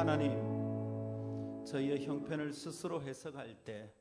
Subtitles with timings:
[0.00, 0.32] 하나님,
[1.66, 3.94] 저희의 형편을 스스로 해석할 때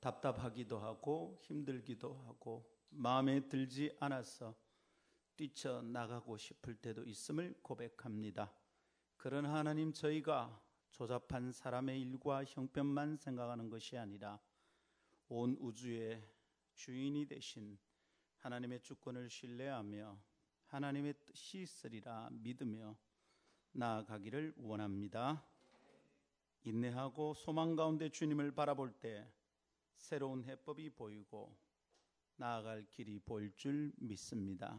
[0.00, 4.56] 답답하기도 하고 힘들기도 하고 마음에 들지 않아서
[5.36, 8.52] 뛰쳐나가고 싶을 때도 있음을 고백합니다.
[9.16, 14.40] 그런 하나님 저희가 조잡한 사람의 일과 형편만 생각하는 것이 아니라
[15.28, 16.28] 온 우주의
[16.74, 17.78] 주인이 되신
[18.38, 20.18] 하나님의 주권을 신뢰하며
[20.66, 22.96] 하나님의 뜻이 있으리라 믿으며
[23.74, 25.44] 나아가기를 원합니다.
[26.62, 29.28] 인내하고 소망 가운데 주님을 바라볼 때
[29.96, 31.56] 새로운 해법이 보이고
[32.36, 34.78] 나아갈 길이 보일 줄 믿습니다.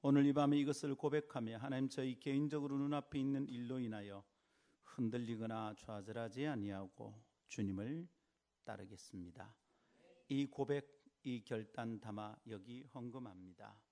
[0.00, 4.24] 오늘 이 밤에 이것을 고백하며 하나님 저희 개인적으로 눈앞에 있는 일로 인하여
[4.84, 7.14] 흔들리거나 좌절하지 아니하고
[7.48, 8.08] 주님을
[8.64, 9.54] 따르겠습니다.
[10.28, 13.87] 이 고백, 이 결단 담아 여기 헌금합니다.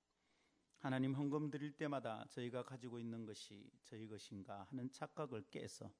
[0.87, 5.93] 하나님 헌금 드릴 때마다 저희가 가지고 있는 것이 저희 것인가 하는 착각을 깨서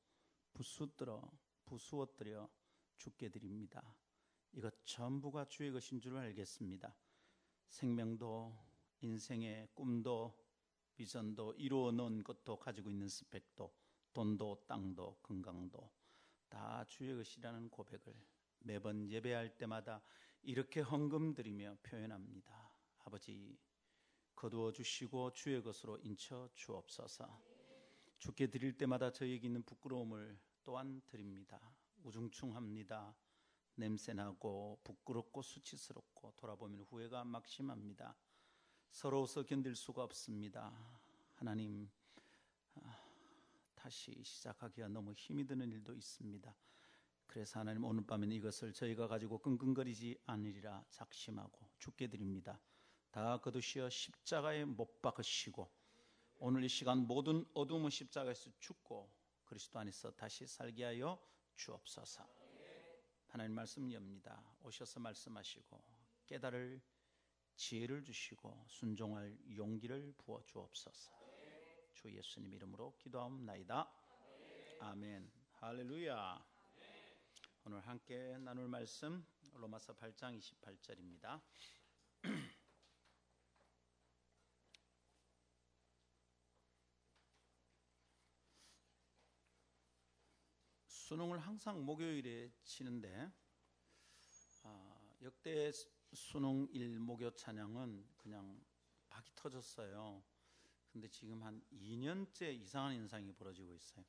[0.55, 1.29] 부수들어
[1.65, 2.49] 부수어뜨려
[2.97, 3.83] 죽게 드립니다.
[4.53, 6.95] 이것 전부가 주의 것인 줄 알겠습니다.
[7.69, 8.57] 생명도
[9.01, 10.39] 인생의 꿈도
[10.95, 13.75] 비전도 이루어 놓은 것도 가지고 있는 스펙도
[14.15, 15.91] 돈도 땅도 건강도
[16.49, 18.15] 다 주의 것이라는 고백을
[18.61, 20.01] 매번 예배할 때마다
[20.43, 22.71] 이렇게 헌금 드리며 표현합니다.
[22.99, 23.59] 아버지
[24.37, 27.27] 거두어 주시고 주의 것으로 인쳐 주옵소서.
[28.19, 31.59] 주께 드릴 때마다 저에게 있는 부끄러움을 또한 드립니다.
[32.05, 33.15] 우중충합니다.
[33.77, 38.15] 냄새나고 부끄럽고 수치스럽고 돌아보면 후회가 막심합니다.
[38.91, 40.73] 서러워서 견딜 수가 없습니다.
[41.35, 41.89] 하나님
[42.75, 42.95] 아,
[43.75, 46.55] 다시 시작하기가 너무 힘이 드는 일도 있습니다.
[47.27, 52.61] 그래서 하나님 오늘 밤에는 이것을 저희가 가지고 끙끙거리지 않으리라 작심하고 죽게 드립니다.
[53.17, 55.67] 다 거두시어 십자가에 못 박으시고
[56.39, 59.11] 오늘 이 시간 모든 어둠은 십자가에서 죽고
[59.47, 61.19] 그리스도 안에서 다시 살게 하여
[61.55, 62.29] 주옵소서.
[63.29, 64.45] 하나님 말씀 엽니다.
[64.61, 65.83] 오셔서 말씀하시고
[66.27, 66.79] 깨달을
[67.55, 71.11] 지혜를 주시고 순종할 용기를 부어 주옵소서.
[71.95, 73.91] 주 예수님 이름으로 기도하옵나이다.
[74.81, 75.33] 아멘.
[75.53, 76.45] 할렐루야.
[77.65, 81.41] 오늘 함께 나눌 말씀 로마서 8장 28절입니다.
[91.07, 93.33] 수능을 항상 목요일에 치는데
[94.65, 95.71] 아, 역대
[96.13, 98.61] 수능일 목요 찬양은 그냥
[99.09, 100.21] 박이 터졌어요.
[100.91, 104.05] 근데 지금 한 2년째 이상한 현상이 벌어지고 있어요.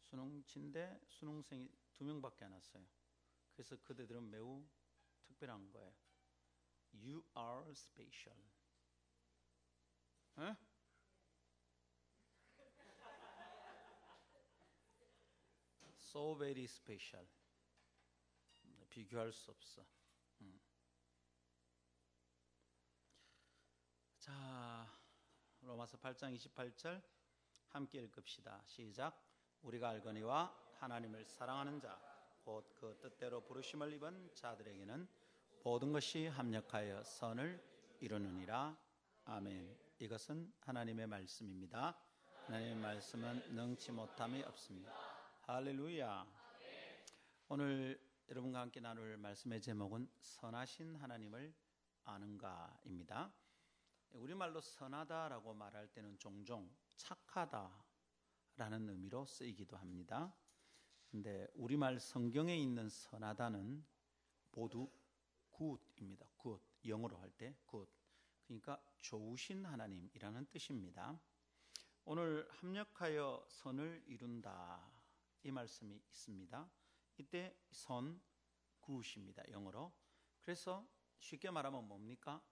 [0.00, 2.86] 수능 친데 수능생이 두 명밖에 안 왔어요.
[3.52, 4.64] 그래서 그대들은 매우
[5.26, 5.92] 특별한 거예요.
[6.94, 8.40] You are special.
[10.38, 10.56] 에?
[16.14, 17.26] So very special.
[18.88, 19.84] 비교할 수 없어.
[20.42, 20.60] 음.
[24.20, 24.86] 자,
[25.60, 27.02] 로마서 8장 28절
[27.70, 28.62] 함께 읽읍시다.
[28.64, 29.20] 시작.
[29.62, 31.98] 우리가 알거니와 하나님을 사랑하는 자,
[32.44, 35.08] 곧 그 뜻대로 부르심을 입은 자들에게는
[35.64, 37.60] 모든 것이 합력하여 선을
[37.98, 38.78] 이루느니라.
[39.24, 39.76] 아멘.
[39.98, 41.98] 이것은 하나님의 말씀입니다.
[42.46, 45.13] 하나님의 말씀은 능치 못함이 없습니다.
[45.46, 46.26] 할렐루야.
[47.50, 48.00] 오늘
[48.30, 51.54] 여러분과 함께 나눌 말씀의 제목은 선하신 하나님을
[52.04, 53.30] 아는가입니다.
[54.12, 60.34] 우리말로 선하다라고 말할 때는 종종 착하다라는 의미로 쓰이기도 합니다.
[61.10, 63.84] 근데 우리말 성경에 있는 선하다는
[64.52, 64.90] 모두
[65.50, 66.26] good입니다.
[66.38, 66.58] good.
[66.86, 67.86] 영어로 할 때 good.
[68.46, 71.20] 그러니까 좋으신 하나님이라는 뜻입니다.
[72.06, 74.93] 오늘 합력하여 선을 이룬다.
[75.44, 76.70] 이 말씀이 있습니다.
[77.18, 78.20] 이때 선
[78.80, 79.42] 굿입니다.
[79.50, 79.92] 영어로.
[80.40, 80.86] 그래서
[81.18, 82.42] 쉽게 말하면 뭡니까?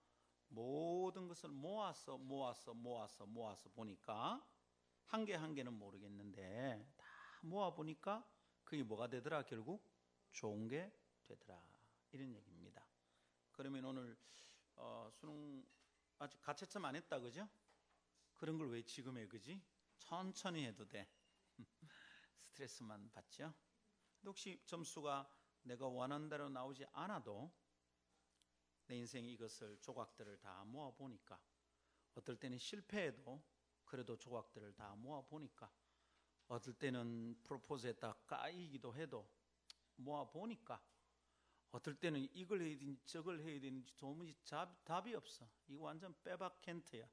[0.49, 4.47] 모든 것을 모아서 모아서 모아서 모아서 보니까
[5.05, 7.05] 한개한 개는 모르겠는데 다
[7.41, 8.27] 모아 보니까
[8.63, 9.83] 그게 뭐가 되더라 결국
[10.31, 10.91] 좋은 게
[11.25, 11.59] 되더라
[12.11, 12.85] 이런 얘기입니다.
[13.51, 14.15] 그러면 오늘
[14.75, 15.65] 어, 수능
[16.19, 17.49] 아직 가채점 안 했다 그죠?
[18.35, 19.59] 그런 걸 왜 지금 해 그지?
[19.97, 21.07] 천천히 해도 돼.
[22.53, 23.53] 스트레스만 받죠.
[24.25, 25.29] 혹시 점수가
[25.63, 27.51] 내가 원하는 대로 나오지 않아도
[28.85, 31.39] 내 인생 이것을 조각들을 다 모아 보니까
[32.15, 33.43] 어떨 때는 실패해도
[33.85, 35.71] 그래도 조각들을 다 모아 보니까
[36.47, 39.27] 어떨 때는 프로포즈했다 까이기도 해도
[39.95, 40.81] 모아 보니까
[41.71, 44.37] 어떨 때는 이걸 해야 되는지 저걸 해야 되는지 도무지
[44.83, 45.49] 답이 없어.
[45.67, 47.09] 이거 완전 빼박 캔트야.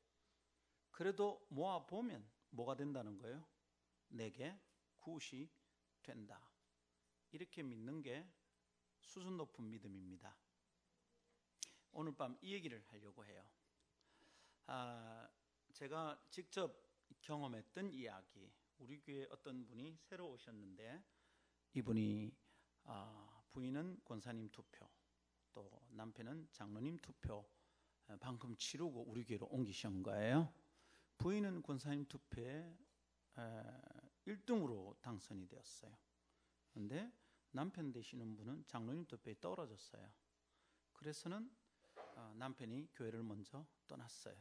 [0.91, 3.43] 그래도 모아 보면 뭐가 된다는 거예요?
[4.09, 4.61] 내게
[5.01, 5.49] 굿이
[6.03, 6.41] 된다.
[7.33, 8.27] 이렇게 믿는 게
[9.01, 10.37] 수준 높은 믿음입니다.
[11.93, 13.45] 오늘 밤 이 얘기를 하려고 해요.
[14.67, 15.29] 아,
[15.73, 16.81] 제가 직접
[17.21, 18.53] 경험했던 이야기.
[18.79, 21.03] 우리 교회 어떤 분이 새로 오셨는데
[21.75, 22.33] 이분이
[22.85, 24.89] 아, 부인은 권사님 투표,
[25.53, 27.45] 또 남편은 장로님 투표
[28.09, 30.53] 어, 방금 치르고 우리 교회로 옮기신 거예요.
[31.19, 32.77] 부인은 권사님 투표에
[34.27, 35.97] 1등으로 당선이 되었어요.
[36.71, 37.13] 그런데
[37.53, 40.13] 남편 되시는 분은 장로님 투표에 떨어졌어요.
[40.93, 41.51] 그래서는
[42.17, 44.37] 어, 남편이 교회를 먼저 떠났어요.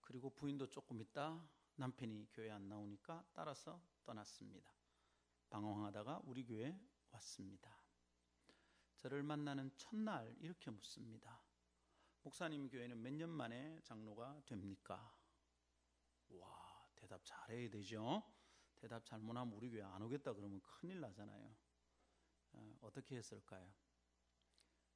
[0.00, 1.42] 그리고 부인도 조금 있다
[1.76, 4.70] 남편이 교회 안 나오니까 따라서 떠났습니다.
[5.48, 6.78] 방황하다가 우리 교회
[7.12, 7.70] 왔습니다.
[8.96, 11.42] 저를 만나는 첫날 이렇게 묻습니다.
[12.22, 15.16] 목사님 교회는 몇 년 만에 장로가 됩니까?
[16.30, 18.22] 와, 대답 잘해야 되죠?
[18.82, 21.54] 대답 잘못하면 우리 교회 안 오겠다 그러면 큰일 나잖아요.
[22.54, 23.72] 어, 떻게 했을까요?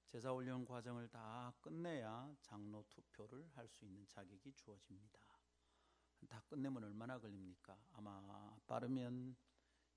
[0.08, 5.20] 제자 훈련 과정을 다 끝내야 장로 투표를 할 수 있는 자격이 주어집니다.
[6.28, 7.78] 다 끝내면 얼마나 걸립니까?
[7.92, 9.36] 아마 빠르면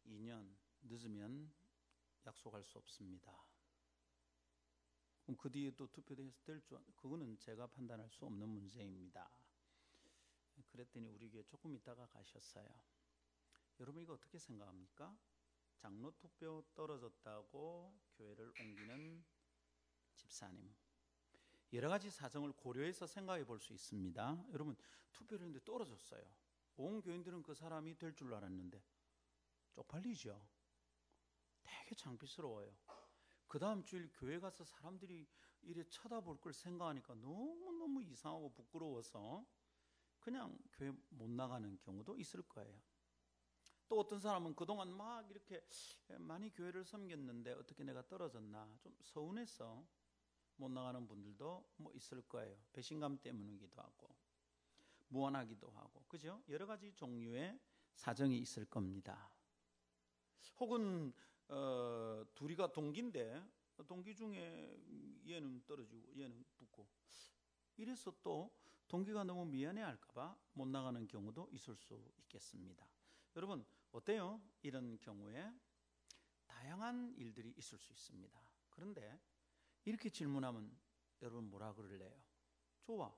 [0.06, 1.52] 2년, 늦으면
[2.28, 3.44] 약속할 수 없습니다.
[5.24, 9.32] 그럼 그 뒤에 또 투표돼서 될 줄, 그거는 제가 판단할 수 없는 문제입니다.
[10.68, 12.68] 그랬더니 우리 교회 조금 있다가 가셨어요.
[13.80, 15.18] 여러분 이거 어떻게 생각합니까?
[15.78, 19.24] 장로 투표 떨어졌다고 교회를 옮기는
[20.16, 20.76] 집사님.
[21.72, 24.46] 여러 가지 사정을 고려해서 생각해 볼 수 있습니다.
[24.52, 24.76] 여러분
[25.14, 26.24] 투표를 했는데 떨어졌어요.
[26.76, 28.82] 온 교인들은 그 사람이 될 줄 알았는데
[29.74, 30.42] 쪽팔리죠.
[31.64, 32.76] 되게 창피스러워요.
[33.48, 35.28] 그 다음 주일 교회 가서 사람들이
[35.62, 39.46] 이래 쳐다볼 걸 생각하니까 너무너무 이상하고 부끄러워서
[40.20, 42.78] 그냥 교회 못 나가는 경우도 있을 거예요.
[43.90, 45.66] 또 어떤 사람은 그동안 막 이렇게
[46.20, 49.84] 많이 교회를 섬겼는데 어떻게 내가 떨어졌나 좀 서운해서
[50.58, 52.56] 못 나가는 분들도 뭐 있을 거예요.
[52.72, 54.16] 배신감 때문이기도 하고
[55.08, 56.44] 무안하기도 하고 그죠?
[56.50, 57.60] 여러 가지 종류의
[57.96, 59.32] 사정이 있을 겁니다.
[60.60, 61.12] 혹은
[61.48, 63.44] 어, 둘이가 동기인데
[63.88, 64.78] 동기 중에
[65.26, 66.88] 얘는 떨어지고 얘는 붙고
[67.78, 68.52] 이래서 또
[68.88, 72.88] 동기가 너무 미안해 할까봐 못 나가는 경우도 있을 수 있겠습니다.
[73.36, 74.42] 여러분 어때요?
[74.62, 75.52] 이런 경우에
[76.48, 78.40] 다양한 일들이 있을 수 있습니다.
[78.70, 79.20] 그런데
[79.86, 80.78] 이렇게 질문하면
[81.22, 82.22] 여러분 뭐라 그럴래요?
[82.82, 83.16] 좋아.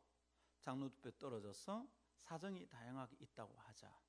[0.62, 1.88] 장로투표 떨어져서
[2.20, 4.02] 사정이 다양하게 있다고 하자.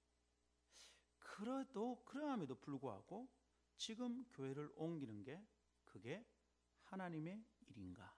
[1.18, 3.28] 그래도 그러함에도 불구하고
[3.76, 5.42] 지금 교회를 옮기는 게
[5.84, 6.24] 그게
[6.82, 8.14] 하나님의 일인가?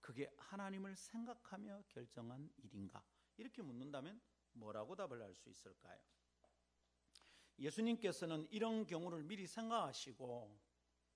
[0.00, 3.02] 그게 하나님을 생각하며 결정한 일인가?
[3.36, 4.20] 이렇게 묻는다면
[4.52, 6.00] 뭐라고 답을 할 수 있을까요?
[7.58, 10.58] 예수님께서는 이런 경우를 미리 생각하시고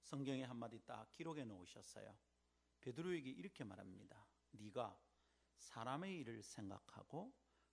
[0.03, 2.17] 성경에 한마디 딱 기록해 놓으셨어요.
[2.81, 4.27] 베드로에게 이렇게 말합니다.
[4.53, 4.99] 네가
[5.59, 7.33] 사람의 일을 생각하고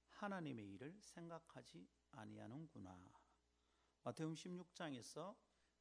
[0.10, 3.00] 하나님의 일을 생각하지 아니하는구나.
[4.04, 5.36] 마태음 16장에서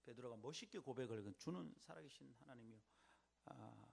[0.04, 2.80] 베드로가 멋있게 고백을 주는 살아계신 하나님이요.
[3.46, 3.88] 아,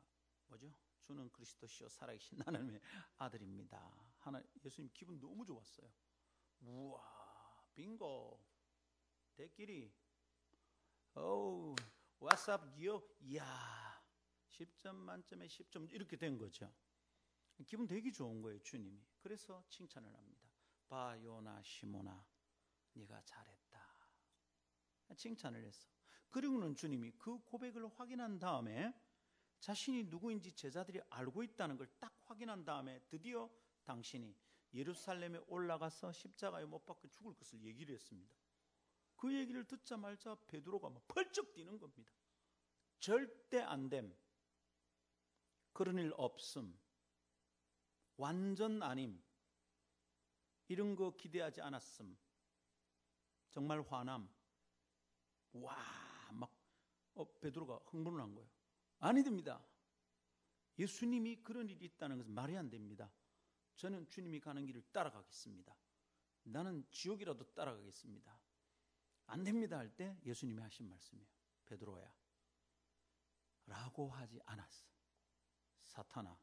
[0.47, 0.73] 뭐죠?
[1.01, 2.79] 주는 그리스도시요 살아계신 하나님의
[3.17, 3.91] 아들입니다.
[4.19, 5.91] 하나 예수님 기분 너무 좋았어요.
[6.61, 8.52] 우와, 빙고.
[9.35, 9.93] 대끼리.
[11.15, 11.75] 어우,
[12.19, 13.01] 왓삽 기어.
[13.21, 14.01] 이야.
[14.49, 16.71] 10점 만점에 10점 이렇게 된 거죠.
[17.65, 19.01] 기분 되게 좋은 거예요, 주님이.
[19.19, 20.49] 그래서 칭찬을 합니다.
[20.87, 22.25] 바요나 시모나
[22.93, 23.79] 네가 잘했다.
[25.15, 25.89] 칭찬을 했어.
[26.31, 28.93] 그리고는 주님이 그 고백을 확인한 다음에
[29.59, 33.49] 자신이 누구인지 제자들이 알고 있다는 걸 딱 확인한 다음에 드디어
[33.85, 34.35] 당신이
[34.73, 38.35] 예루살렘에 올라가서 십자가에 못 박혀 죽을 것을 얘기를 했습니다.
[39.23, 42.11] 그 얘기를 듣자마자 베드로가 막 펄쩍 뛰는 겁니다.
[42.99, 44.13] 절대 안 됨.
[45.71, 46.77] 그런 일 없음.
[48.17, 49.23] 완전 아님.
[50.67, 52.17] 이런 거 기대하지 않았음.
[53.49, 54.29] 정말 화남.
[55.53, 55.77] 와,
[56.33, 56.53] 막
[57.13, 58.49] 어, 베드로가 흥분을 한 거예요.
[58.99, 59.65] 아니 됩니다.
[60.77, 63.09] 예수님이 그런 일이 있다는 것은 말이 안 됩니다.
[63.77, 65.73] 저는 주님이 가는 길을 따라가겠습니다.
[66.43, 68.42] 나는 지옥이라도 따라가겠습니다.
[69.25, 71.27] 안 됩니다 할 때 예수님이 하신 말씀이에요.
[71.65, 72.13] 베드로야.
[73.65, 74.85] 라고 하지 않았어.
[75.83, 76.37] 사탄아,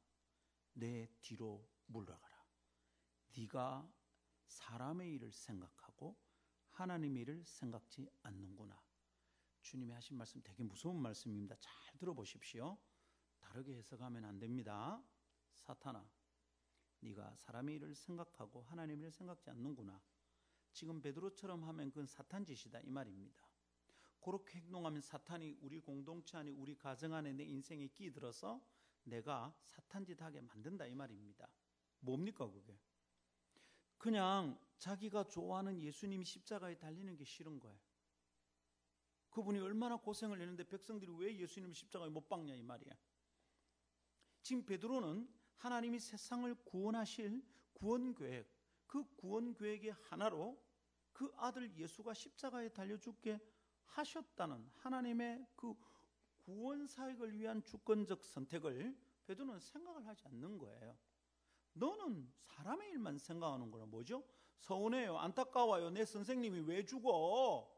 [0.73, 2.47] 내 뒤로 물러가라.
[3.37, 3.89] 네가
[4.47, 6.17] 사람의 일을 생각하고
[6.71, 8.81] 하나님의 일을 생각지 않는구나.
[9.63, 11.57] 주님이 하신 말씀 되게 무서운 말씀입니다.
[11.61, 12.79] 잘 들어보십시오.
[13.41, 15.03] 다르게 해석하면 안 됩니다.
[15.53, 16.09] 사탄아,
[17.01, 20.01] 네가 사람의 일을 생각하고 하나님의 일을 생각지 않는구나.
[20.73, 23.49] 지금 베드로처럼 하면 그건 사탄 짓이다 이 말입니다.
[24.21, 28.61] 그렇게 행동하면 사탄이 우리 공동체 안에 우리 가정 안에 내 인생에 끼들어서
[29.05, 31.49] 내가 사탄 짓 하게 만든다 이 말입니다.
[32.01, 32.79] 뭡니까 그게?
[33.99, 37.79] 그냥 자기가 좋아하는 예수님이 십자가에 달리는 게 싫은 거예요.
[39.31, 42.95] 그분이 얼마나 고생을 했는데 백성들이 왜 예수님을 십자가에 못 박냐 이 말이야.
[44.43, 47.43] 지금 베드로는 하나님이 세상을 구원하실
[47.75, 48.51] 구원 계획,
[48.91, 50.61] 그 구원 계획의 하나로
[51.13, 53.39] 그 아들 예수가 십자가에 달려 죽게
[53.85, 55.77] 하셨다는 하나님의 그
[56.39, 60.99] 구원 사역을 위한 주권적 선택을 베드로는 생각을 하지 않는 거예요.
[61.75, 64.25] 너는 사람의 일만 생각하는 거라 뭐죠?
[64.59, 65.19] 서운해요.
[65.19, 65.91] 안타까워요.
[65.91, 67.73] 내 선생님이 왜 죽어?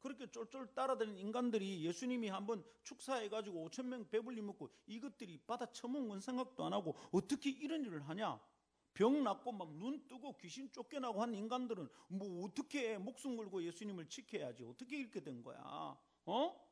[0.00, 6.20] 그렇게 쫄쫄 따라다니는 인간들이 예수님이 한번 축사해가지고 5천 명 배불리 먹고 이것들이 받아 처먹은 건
[6.20, 8.40] 생각도 안 하고 어떻게 이런 일을 하냐?
[8.94, 14.62] 병 낫고 막 눈 뜨고 귀신 쫓겨나고 한 인간들은 뭐 어떻게 목숨 걸고 예수님을 지켜야지
[14.64, 15.60] 어떻게 이렇게 된 거야?
[16.26, 16.64] 어?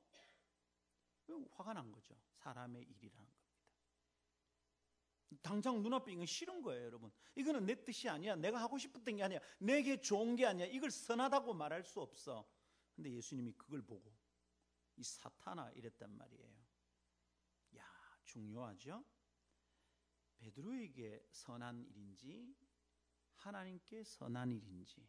[1.53, 2.15] 화가 난 거죠.
[2.31, 3.43] 사람의 일이라는 겁니다.
[5.43, 7.11] 당장 눈앞에 이건 싫은 거예요, 여러분.
[7.35, 8.37] 이거는 내 뜻이 아니야.
[8.37, 9.41] 내가 하고 싶었던 게 아니야.
[9.59, 10.67] 내게 좋은 게 아니야.
[10.67, 12.47] 이걸 선하다고 말할 수 없어.
[12.95, 14.15] 근데 예수님이 그걸 보고
[14.97, 16.53] 이 사탄아 이랬단 말이에요.
[17.79, 17.83] 야,
[18.25, 19.03] 중요하죠?
[20.43, 22.53] 베드로에게 선한 일인지
[23.37, 25.09] 하나님께 선한 일인지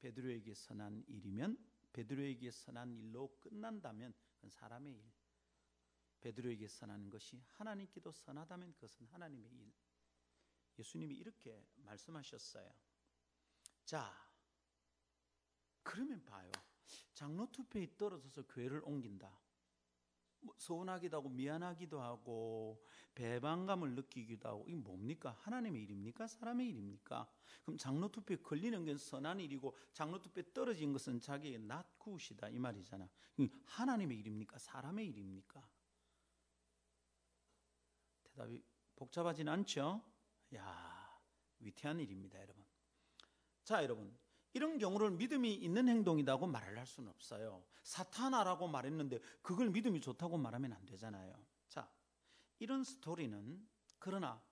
[0.00, 1.56] 베드로에게 선한 일이면
[1.92, 5.12] 베드로에게 선한 일로 끝난다면 그건 사람의 일.
[6.20, 9.72] 베드로에게 선한 것이 하나님께도 선하다면 그것은 하나님의 일.
[10.78, 12.70] 예수님이 이렇게 말씀하셨어요.
[13.86, 14.12] 자,
[15.82, 16.52] 그러면 봐요.
[17.14, 19.45] 장로 투표에 떨어져서 교회를 옮긴다.
[20.46, 22.82] 뭐 서운하기도 하고 미안하기도 하고
[23.14, 25.36] 배반감을 느끼기도 하고 이게 뭡니까?
[25.40, 26.26] 하나님의 일입니까?
[26.26, 27.28] 사람의 일입니까?
[27.64, 33.08] 그럼 장로 투표에 걸리는 건 선한 일이고 장로 투표에 떨어진 것은 자기의 낫굿이다 이 말이잖아.
[33.64, 34.58] 하나님의 일입니까?
[34.58, 35.68] 사람의 일입니까?
[38.24, 38.62] 대답이
[38.94, 40.02] 복잡하진 않죠?
[40.54, 41.20] 야
[41.58, 42.64] 위태한 일입니다, 여러분.
[43.64, 44.16] 자, 여러분.
[44.56, 47.62] 이런 경우를 믿음이 있는 행동이라고 말을 할 수는 없어요.
[47.82, 51.38] 사탄아라고 말했는데 그걸 믿음이 좋다고 말하면 안 되잖아요.
[51.68, 51.86] 자,
[52.58, 54.42] 이런 스토리는 그러나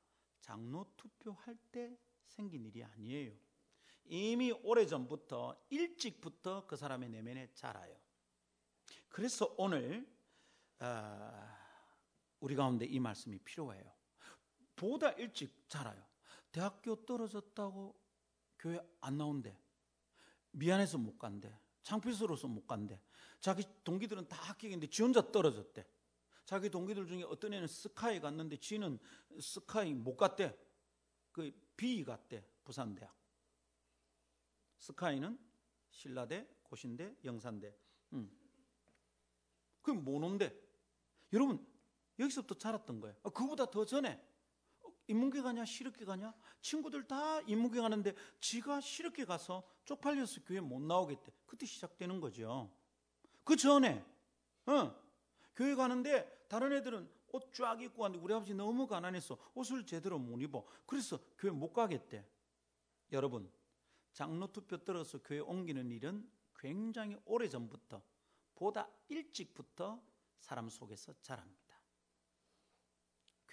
[0.43, 3.33] 장로 투표할 때 생긴 일이 아니에요.
[4.05, 7.97] 이미 오래전부터 일찍부터 그 사람의 내면에 자라요.
[9.09, 10.07] 그래서 오늘
[10.81, 11.49] 어,
[12.41, 13.91] 우리 가운데 이 말씀이 필요해요.
[14.77, 16.05] 보다 일찍 자라요.
[16.53, 17.99] 대학교 떨어졌다고
[18.59, 19.64] 교회 안 나온대.
[20.55, 21.57] 미안해서 못 간대.
[21.83, 23.01] 창피스러워서 못 간대.
[23.41, 25.87] 자기 동기들은 다 합격했는데 지 혼자 떨어졌대.
[26.47, 28.99] 자기 동기들 중에 어떤 애는 스카이 갔는데 지는
[29.41, 30.57] 스카이 못 갔대.
[31.33, 32.47] 그 B 갔대.
[32.65, 33.15] 부산대학.
[34.79, 35.39] 스카이는
[35.91, 37.75] 신라대, 고신대, 영산대.
[38.15, 38.31] 음.
[39.83, 40.55] 그럼 못 온대.
[41.33, 41.67] 여러분
[42.19, 43.17] 여기서부터 자랐던 거예요.
[43.23, 44.23] 아, 그보다 더 전에
[45.07, 46.35] 인문계 가냐 실업계 가냐?
[46.61, 51.33] 친구들 다 인문계 가는데 지가 실업계 가서 쪽팔려서 교회 못 나오겠대.
[51.47, 52.71] 그때 시작되는 거죠.
[53.45, 54.05] 그 전에
[54.67, 54.95] 어,
[55.55, 60.41] 교회 가는데 다른 애들은 옷 쫙 입고 왔는데 우리 아버지 너무 가난해서 옷을 제대로 못
[60.41, 60.65] 입어.
[60.87, 62.25] 그래서 교회 못 가겠대.
[63.13, 63.51] 여러분
[64.13, 68.03] 장로 투표 들어서 교회 옮기는 일은 굉장히 오래전부터
[68.55, 70.01] 보다 일찍부터
[70.41, 71.64] 사람 속에서 자랍니다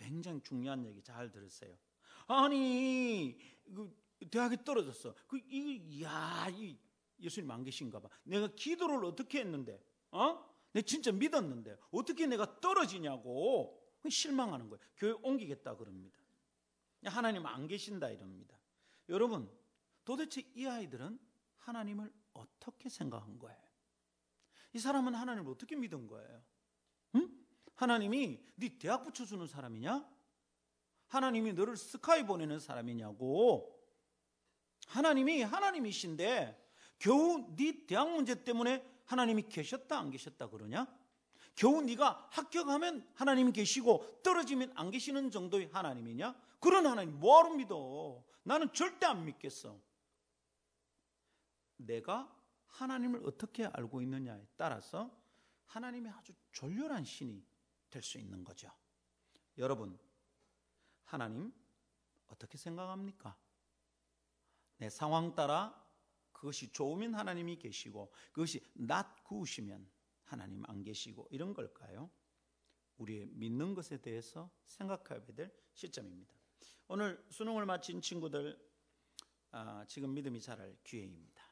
[0.02, 1.76] 굉장히 중요한 얘기 잘 들으세요.
[2.28, 3.96] 아니, 그
[4.30, 5.14] 대학에 떨어졌어.
[5.28, 6.78] 그, 이, 야, 이,
[7.20, 8.10] 예수님 안 계신가 봐.
[8.24, 10.44] 내가 기도를 어떻게 했는데, 어?
[10.74, 13.80] 내 진짜 믿었는데, 어떻게 내가 떨어지냐고.
[14.10, 14.84] 실망하는 거예요.
[14.98, 16.18] 교회 옮기겠다 그럽니다.
[17.06, 18.58] 하나님 안 계신다 이럽니다.
[19.10, 19.52] 여러분,
[20.04, 21.20] 도대체 이 아이들은
[21.58, 23.62] 하나님을 어떻게 생각한 거예요?
[24.74, 26.42] 이 사람은 하나님을 어떻게 믿은 거예요?
[27.82, 27.84] 응?
[27.84, 30.08] 하나님이 네 대학 붙여주는 사람이냐?
[31.08, 33.78] 하나님이 너를 스카이 보내는 사람이냐고.
[34.88, 36.58] 하나님이 하나님이신데
[37.00, 40.88] 겨우 네 대학 문제 때문에 하나님이 계셨다 안 계셨다 그러냐?
[41.56, 46.36] 겨우 네가 합격하면 하나님이 계시고 떨어지면 안 계시는 정도의 하나님이냐?
[46.60, 48.24] 그런 하나님 뭐하러 믿어?
[48.44, 49.80] 나는 절대 안 믿겠어.
[51.78, 52.34] 내가
[52.68, 55.12] 하나님을 어떻게 알고 있느냐에 따라서
[55.66, 57.44] 하나님이 아주 졸렬한 신이
[57.92, 58.72] 될 수 있는 거죠.
[59.58, 60.00] 여러분,
[61.04, 61.54] 하나님
[62.28, 63.38] 어떻게 생각합니까?
[64.78, 65.78] 내 상황 따라
[66.32, 69.88] 그것이 좋으면 하나님이 계시고 그것이 낫구우시면
[70.24, 72.10] 하나님 안 계시고 이런 걸까요?
[72.98, 76.34] 우리의 믿는 것에 대해서 생각해야 될 시점입니다.
[76.88, 78.58] 오늘 수능을 마친 친구들
[79.52, 81.44] 아, 지금 믿음이 자랄 기회입니다.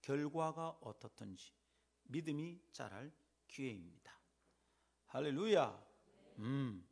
[0.00, 1.52] 결과가 어떻든지
[2.04, 3.12] 믿음이 자랄
[3.46, 4.21] 기회입니다.
[5.12, 5.86] 할렐루야.
[6.38, 6.88] 음.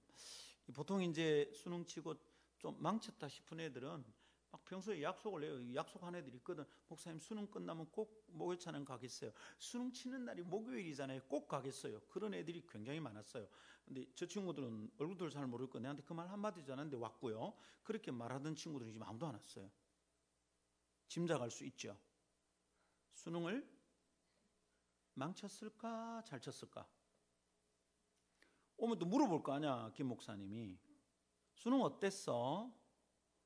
[0.75, 2.15] 보통 이제 수능 치고
[2.59, 4.05] 좀 망쳤다 싶은 애들은
[4.51, 5.75] 막 평소에 약속을 해요.
[5.75, 6.67] 약속한 애들이 있거든.
[6.89, 9.33] 목사님 수능 끝나면 꼭 목요일차는 가겠어요.
[9.59, 11.23] 수능 치는 날이 목요일이잖아요.
[11.29, 12.01] 꼭 가겠어요.
[12.11, 13.49] 그런 애들이 굉장히 많았어요.
[13.87, 17.55] 근데 저 친구들은 얼굴들 잘 모를 거 내한테 그 말 한마디 전하는데 왔고요.
[17.83, 19.71] 그렇게 말하던 친구들은 지금 아무도 안 왔어요.
[21.09, 21.97] 짐작할 수 있죠.
[23.15, 23.67] 수능을
[25.15, 26.23] 망쳤을까?
[26.27, 26.87] 잘 쳤을까?
[28.81, 30.79] 오면 또 물어볼 거 아니야, 김 목사님이.
[31.55, 32.73] 수능 어땠어?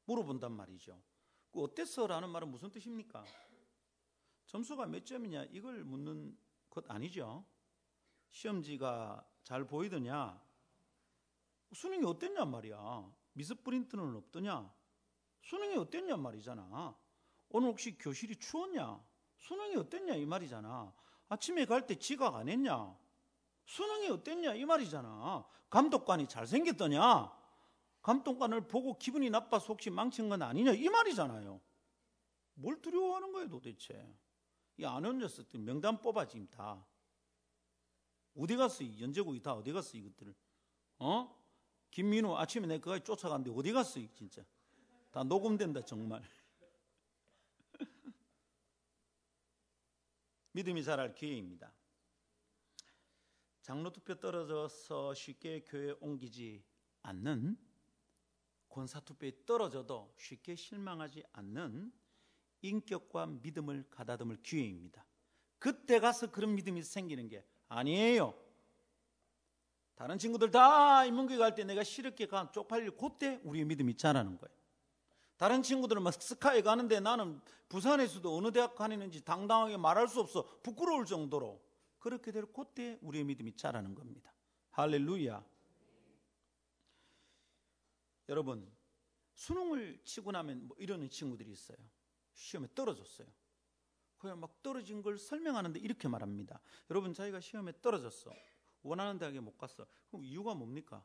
[0.05, 1.03] 물어본단 말이죠.
[1.51, 2.07] 그 어땠어?
[2.07, 3.25] 라는 말은 무슨 뜻입니까?
[4.47, 5.47] 점수가 몇 점이냐?
[5.51, 6.39] 이걸 묻는
[6.71, 7.45] 것 아니죠.
[8.31, 10.41] 시험지가 잘 보이더냐?
[11.73, 13.13] 수능이 어땠냔 말이야.
[13.33, 14.73] 미스 프린트는 없더냐?
[15.43, 16.97] 수능이 어땠냔 말이잖아.
[17.49, 19.05] 오늘 혹시 교실이 추웠냐?
[19.39, 20.15] 수능이 어땠냐?
[20.15, 20.95] 이 말이잖아.
[21.29, 22.97] 아침에 갈 때 지각 안 했냐?
[23.67, 24.55] 수능이 어땠냐?
[24.55, 25.45] 이 말이잖아.
[25.71, 27.33] 감독관이 잘생겼더냐?
[28.03, 30.73] 감독관을 보고 기분이 나빠서 혹시 망친 건 아니냐?
[30.73, 31.61] 이 말이잖아요.
[32.55, 34.15] 뭘 두려워하는 거예요, 도대체?
[34.77, 36.85] 이 안 얹었을 때 명단 뽑아, 지금 다.
[38.37, 38.83] 어디 갔어?
[38.83, 39.97] 이 연제국이 다 어디 갔어?
[39.97, 40.35] 이것들을.
[40.99, 41.43] 어?
[41.91, 44.01] 김민우 아침에 내가 그까지 쫓아갔는데 어디 갔어?
[44.15, 44.45] 진짜.
[45.13, 46.23] 다 녹음된다, 정말.
[50.53, 51.73] 믿음이 자랄 기회입니다.
[53.65, 56.63] 장로 투표 떨어져서 쉽게 교회 옮기지
[57.01, 57.57] 않는
[58.69, 61.91] 권사 투표에 떨어져도 쉽게 실망하지 않는
[62.61, 65.07] 인격과 믿음을 가다듬을 기회입니다.
[65.59, 68.35] 그때 가서 그런 믿음이 생기는 게 아니에요.
[69.95, 74.55] 다른 친구들 다 인문교회 갈때 내가 시럽게 가 쪽팔릴 그때 우리의 믿음이 자라는 거예요.
[75.39, 77.41] 다른 친구들은 막 스카이 가는데 나는
[77.71, 81.64] 부산에서도 어느 대학 다니는지 당당하게 말할 수 없어 부끄러울 정도로
[82.05, 84.31] 그렇게 될 그때 우리의 믿음이 자라는 겁니다.
[84.73, 85.43] 할렐루야.
[88.29, 88.71] 여러분
[89.33, 91.79] 수능을 치고 나면 뭐 이러는 친구들이 있어요.
[92.35, 93.27] 시험에 떨어졌어요.
[94.19, 96.61] 그냥 막 떨어진 걸 설명하는데 이렇게 말합니다.
[96.91, 98.35] 여러분 자기가 시험에 떨어졌어.
[98.83, 99.87] 원하는 대학에 못 갔어.
[100.11, 101.03] 그럼 이유가 뭡니까?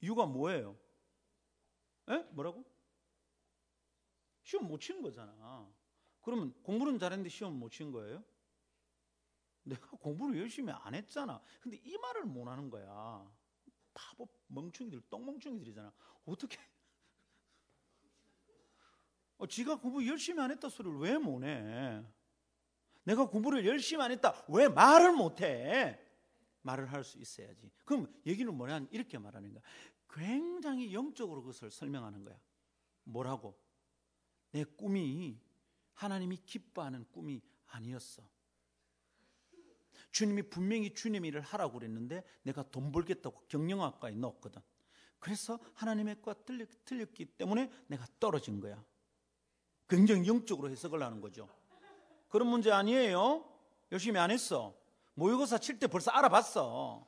[0.00, 0.78] 이유가 뭐예요?
[2.08, 2.18] 에?
[2.30, 2.64] 뭐라고?
[4.44, 5.68] 시험 못 친 거잖아.
[6.22, 8.22] 그러면 공부는 잘했는데 시험 못 친 거예요?
[9.66, 11.40] 내가 공부를 열심히 안 했잖아.
[11.60, 13.28] 근데 이 말을 못 하는 거야.
[13.92, 15.92] 바보 멍충이들, 똥멍충이들이잖아.
[16.24, 16.58] 어떻게?
[19.38, 22.02] 어, 지가 공부 열심히 안 했다 소리를 왜 못 해?
[23.04, 24.44] 내가 공부를 열심히 안 했다.
[24.48, 26.00] 왜 말을 못 해?
[26.62, 27.70] 말을 할 수 있어야지.
[27.84, 28.86] 그럼 얘기는 뭐냐?
[28.90, 29.62] 이렇게 말하는 거야.
[30.08, 32.38] 굉장히 영적으로 그것을 설명하는 거야.
[33.04, 33.58] 뭐라고?
[34.52, 35.38] 내 꿈이
[35.94, 38.22] 하나님이 기뻐하는 꿈이 아니었어.
[40.16, 44.62] 주님이 분명히 주님 일을 하라고 그랬는데 내가 돈 벌겠다고 경영학과에 넣었거든.
[45.18, 48.82] 그래서 하나님의 과 틀렸, 기 때문에 내가 떨어진 거야.
[49.86, 51.50] 굉장히 영적으로 해석을 하는 거죠.
[52.30, 53.46] 그런 문제 아니에요.
[53.92, 54.74] 열심히 안 했어.
[55.12, 57.06] 모의고사 칠 때 벌써 알아봤어.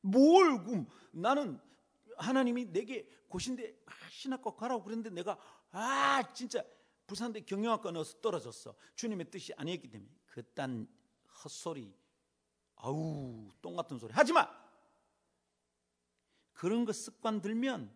[0.00, 1.60] 뭘, 그, 나는
[2.16, 5.38] 하나님이 내게 고신대 아, 신학과 가라고 그랬는데 내가
[5.70, 6.64] 아 진짜
[7.06, 8.74] 부산대 경영학과 넣어서 떨어졌어.
[8.96, 10.95] 주님의 뜻이 아니었기 때문에 그딴
[11.44, 11.94] 헛소리
[12.76, 14.48] 아우 똥 같은 소리 하지 마.
[16.52, 17.94] 그런 거 습관 들면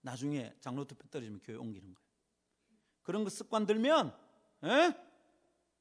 [0.00, 2.08] 나중에 장로 투표 떨어지면 교회 옮기는 거예요.
[3.02, 4.16] 그런 거 습관 들면
[4.64, 4.94] 에?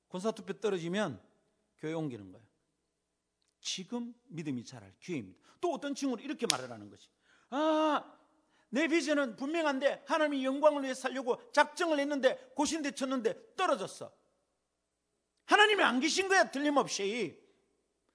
[0.09, 1.21] 권사 투표 떨어지면
[1.77, 2.45] 교회 옮기는 거예요.
[3.59, 5.39] 지금 믿음이 자랄 기회입니다.
[5.59, 7.09] 또 어떤 친구는 이렇게 말을 하는 것이
[7.49, 8.17] 아,
[8.69, 14.11] 내 비전은 분명한데 하나님이 영광을 위해 살려고 작정을 했는데 고신대 쳤는데 떨어졌어.
[15.45, 17.41] 하나님이 안 계신 거야, 틀림없이.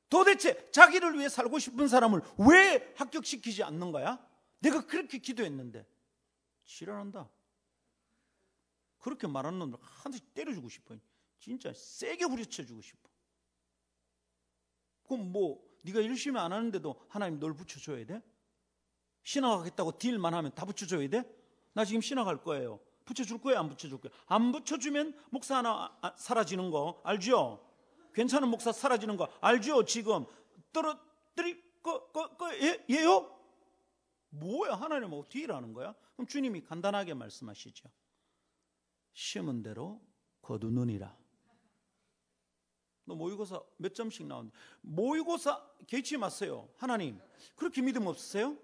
[0.08, 4.18] 도대체 자기를 위해 살고 싶은 사람을 왜 합격시키지 않는 거야?
[4.60, 5.86] 내가 그렇게 기도했는데.
[6.64, 7.28] 지랄한다.
[8.98, 10.96] 그렇게 말하는 놈들 한 대씩 때려주고 싶어.
[11.38, 13.08] 진짜 세게 후려쳐주고 싶어.
[15.04, 18.22] 그럼 뭐 네가 열심히 안 하는데도 하나님 널 붙여줘야 돼?
[19.22, 21.22] 신학하겠다고 딜만 하면 다 붙여줘야 돼?
[21.72, 22.80] 나 지금 신학할 거예요.
[23.08, 23.58] 붙여줄 거예요?
[23.58, 24.16] 안 붙여줄 거예요?
[24.26, 27.64] 안 붙여주면 목사 하나 아, 사라지는 거 알죠?
[28.14, 29.84] 괜찮은 목사 사라지는 거 알죠?
[29.84, 30.26] 지금
[30.72, 33.34] 떨어뜨릴 거, 거, 거 예, 예요?
[34.30, 35.94] 뭐야 하나님 뭐 딜하는 거야?
[36.14, 37.88] 그럼 주님이 간단하게 말씀하시죠.
[39.14, 40.00] 심은 대로
[40.42, 41.16] 거두느니라.
[43.04, 46.68] 너 모의고사 몇 점씩 나오는데 모의고사 개치 마세요.
[46.76, 47.18] 하나님
[47.56, 48.56] 그렇게 믿음 없으세요?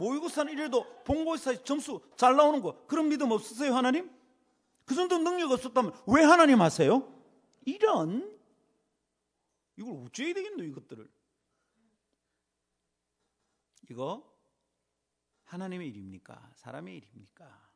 [0.00, 4.10] 모의고사는 이래도 본고사 점수 잘 나오는 거 그런 믿음 없으세요 하나님?
[4.86, 7.06] 그 정도 능력 없었다면 왜 하나님 하세요?
[7.66, 8.38] 이런
[9.76, 11.10] 이걸 어째야 되겠노 이것들을
[13.90, 14.26] 이거
[15.44, 16.52] 하나님의 일입니까?
[16.54, 17.70] 사람의 일입니까?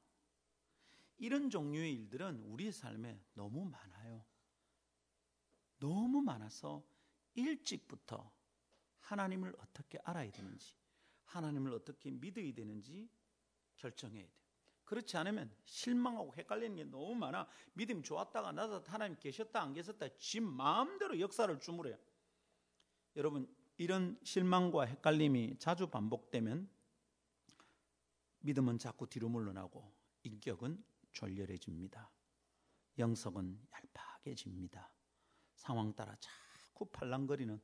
[1.19, 4.25] 이런 종류의 일들은 우리의 삶에 너무 많아요.
[5.79, 6.85] 너무 많아서
[7.35, 8.33] 일찍부터
[9.01, 10.77] 하나님을 어떻게 알아야 되는지,
[11.25, 13.09] 하나님을 어떻게 믿어야 되는지
[13.77, 14.45] 결정해야 돼요.
[14.85, 17.49] 그렇지 않으면 실망하고 헷갈리는 게 너무 많아.
[17.73, 21.97] 믿음이 좋았다가 나서 하나님 계셨다 안 계셨다 지 마음대로 역사를 주무래요.
[23.17, 26.69] 여러분 이런 실망과 헷갈림이 자주 반복되면
[28.41, 29.91] 믿음은 자꾸 뒤로 물러나고
[30.23, 32.11] 인격은 졸렬해집니다.
[32.99, 34.93] 영성은 얄팍해집니다.
[35.55, 37.61] 상황 따라 자꾸 팔랑거리는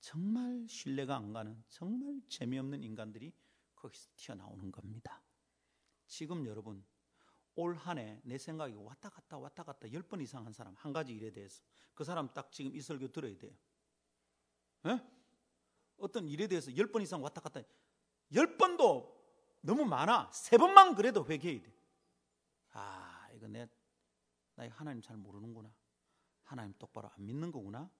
[0.00, 3.32] 정말 신뢰가 안 가는 정말 재미없는 인간들이
[3.74, 5.22] 거기서 튀어나오는 겁니다.
[6.06, 6.84] 지금 여러분
[7.54, 11.12] 올 한 해 내 생각이 왔다 갔다 왔다 갔다 열번 이상 한 사람 한 가지
[11.12, 11.62] 일에 대해서
[11.94, 13.52] 그 사람 딱 지금 이 설교 들어야 돼요.
[14.86, 14.90] 에?
[14.90, 15.06] 예?
[15.98, 17.60] 어떤 일에 대해서 열번 이상 왔다 갔다
[18.34, 19.18] 열 번도
[19.60, 20.30] 너무 많아.
[20.32, 21.74] 세 번만 그래도 회개해야 돼.
[22.70, 23.68] 아, 이거 내,
[24.54, 25.70] 나 하나님 잘 모르는구나.
[26.44, 27.90] 하나님 똑바로 안 믿는 거구나.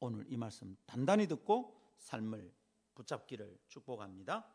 [0.00, 2.52] 오늘 이 말씀 단단히 듣고 삶을
[2.94, 4.52] 붙잡기를 축복합니다.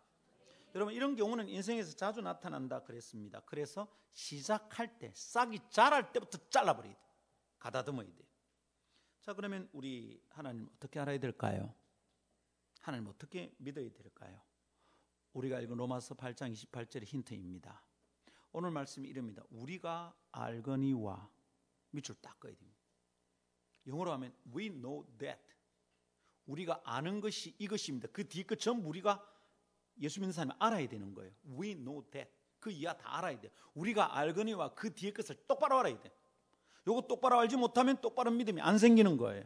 [0.73, 3.41] 여러분 이런 경우는 인생에서 자주 나타난다 그랬습니다.
[3.41, 6.99] 그래서 시작할 때 싹이 자랄 때부터 잘라버려야 돼.
[7.59, 8.25] 가다듬어야 돼.
[9.21, 11.73] 자 그러면 우리 하나님 어떻게 알아야 될까요?
[12.79, 14.41] 하나님 어떻게 믿어야 될까요?
[15.33, 17.83] 우리가 읽은 로마서 8장 28절의 힌트입니다.
[18.53, 19.43] 오늘 말씀이 이릅니다.
[19.51, 21.29] 우리가 알거니와
[21.91, 22.80] 밑줄 딱 꺼야 됩니다.
[23.87, 25.41] 영어로 하면 we know that.
[26.45, 28.07] 우리가 아는 것이 이것입니다.
[28.11, 29.25] 그 뒤에 것 전부 우리가
[29.99, 31.31] 예수 믿는 사람이 알아야 되는 거예요.
[31.57, 32.31] We know that.
[32.59, 33.51] 그 이하 다 알아야 돼요.
[33.73, 36.11] 우리가 알거니와 그 뒤에 것을 똑바로 알아야 돼.
[36.87, 39.43] 요거 똑바로 알지 못하면 똑바른 믿음이 안 생기는 거예요.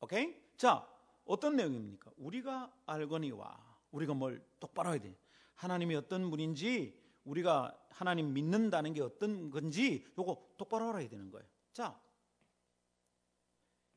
[0.00, 0.34] 오케이?
[0.56, 0.86] 자,
[1.24, 2.10] 어떤 내용입니까?
[2.16, 3.58] 우리가 알거니와
[3.90, 5.16] 우리가 뭘 똑바로 해야 돼.
[5.54, 11.46] 하나님이 어떤 분인지 우리가 하나님 믿는다는 게 어떤 건지 요거 똑바로 알아야 되는 거예요.
[11.72, 11.98] 자,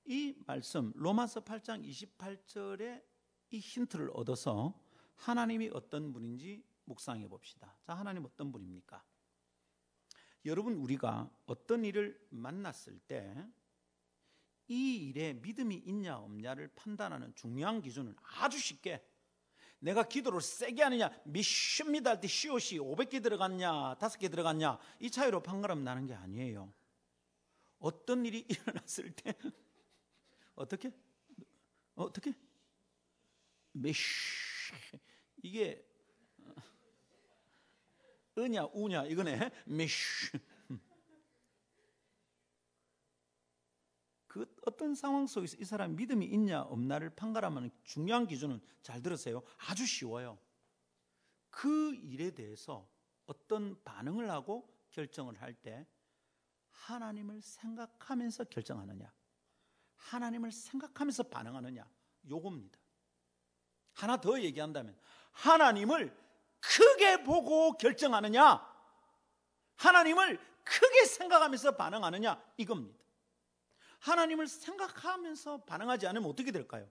[0.08, 3.04] 이 말씀 로마서 8장 28절에
[3.52, 4.74] 이 힌트를 얻어서
[5.16, 7.78] 하나님이 어떤 분인지 묵상해 봅시다.
[7.84, 9.04] 자, 하나님 어떤 분입니까?
[10.46, 13.36] 여러분 우리가 어떤 일을 만났을 때
[14.68, 19.02] 이 일에 믿음이 있냐 없냐를 판단하는 중요한 기준은 아주 쉽게
[19.80, 25.84] 내가 기도를 세게 하느냐 믿습니다 할 때 시옷이 500개 들어갔냐 5개 들어갔냐 이 차이로 판가름
[25.84, 26.74] 나는 게 아니에요.
[27.80, 29.36] 어떤 일이 일어났을 때
[30.58, 30.92] 어떻게?
[31.96, 32.34] 어떻게?
[33.72, 34.02] 메쉬.
[35.42, 35.88] 이게
[38.38, 39.52] 으냐 우냐 이거네.
[39.66, 40.32] 메쉬.
[44.28, 49.42] 그 어떤 상황 속에서 이 사람 믿음이 있냐 없나를 판가름하는 중요한 기준은 잘 들으세요.
[49.58, 50.38] 아주 쉬워요.
[51.50, 52.88] 그 일에 대해서
[53.26, 55.88] 어떤 반응을 하고 결정을 할 때
[56.70, 59.12] 하나님을 생각하면서 결정하느냐,
[59.98, 61.86] 하나님을 생각하면서 반응하느냐,
[62.30, 62.80] 요겁니다.
[63.94, 64.98] 하나 더 얘기한다면
[65.32, 66.16] 하나님을
[66.60, 68.66] 크게 보고 결정하느냐,
[69.76, 72.98] 하나님을 크게 생각하면서 반응하느냐, 이겁니다.
[74.00, 76.88] 하나님을 생각하면서 반응하지 않으면 어떻게 될까요?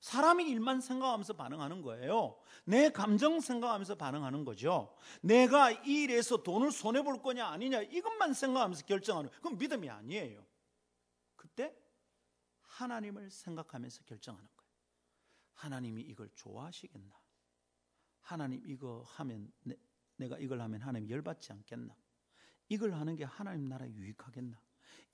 [0.00, 2.36] 사람이 일만 생각하면서 반응하는 거예요.
[2.64, 4.92] 내 감정 생각하면서 반응하는 거죠.
[5.20, 10.44] 내가 이 일에서 돈을 손해볼 거냐 아니냐 이것만 생각하면서 결정하는 그건 믿음이 아니에요.
[12.82, 14.72] 하나님을 생각하면서 결정하는 거예요.
[15.54, 17.14] 하나님이 이걸 좋아하시겠나?
[18.20, 19.76] 하나님 이거 하면 내,
[20.16, 21.96] 내가 이걸 하면 하나님 열받지 않겠나?
[22.68, 24.60] 이걸 하는 게 하나님 나라에 유익하겠나?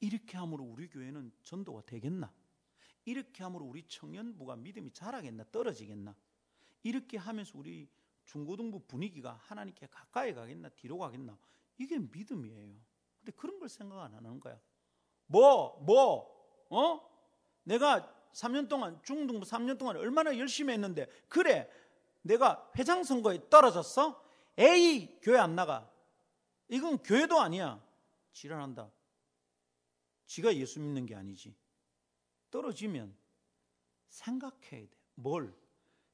[0.00, 2.32] 이렇게 함으로 우리 교회는 전도가 되겠나?
[3.04, 5.44] 이렇게 함으로 우리 청년부가 믿음이 자라겠나?
[5.50, 6.14] 떨어지겠나?
[6.82, 7.88] 이렇게 하면서 우리
[8.24, 10.68] 중고등부 분위기가 하나님께 가까이 가겠나?
[10.70, 11.38] 뒤로 가겠나?
[11.78, 12.80] 이게 믿음이에요.
[13.18, 14.60] 근데 그런 걸 생각 안 하는 거야.
[15.26, 17.17] 뭐, 뭐, 어?
[17.68, 21.70] 내가 3년 동안, 중등부 3년 동안 얼마나 열심히 했는데, 그래,
[22.22, 24.24] 내가 회장 선거에 떨어졌어?
[24.56, 25.90] 에이, 교회 안 나가.
[26.68, 27.82] 이건 교회도 아니야.
[28.32, 28.90] 지랄한다.
[30.26, 31.54] 지가 예수 믿는 게 아니지.
[32.50, 33.14] 떨어지면
[34.08, 34.90] 생각해야 돼.
[35.14, 35.54] 뭘?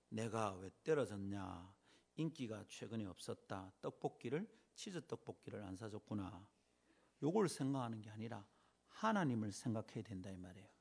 [0.09, 1.73] 내가 왜 떨어졌냐?
[2.17, 3.73] 인기가 최근에 없었다.
[3.81, 6.47] 떡볶이를 치즈 떡볶이를 안 사줬구나.
[7.23, 8.45] 요걸 생각하는 게 아니라
[8.89, 10.74] 하나님을 생각해야 된다 이 말이에요.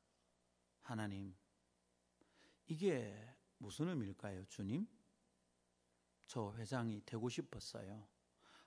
[0.84, 1.36] 하나님
[2.68, 3.14] 이게
[3.58, 4.88] 무슨 의미일까요, 주님?
[6.28, 8.08] 저 회장이 되고 싶었어요.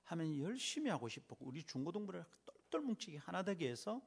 [0.05, 4.00] 하면 열심히 하고 싶었고 우리 중고등부를 똘똘 뭉치게 하나 되게 해서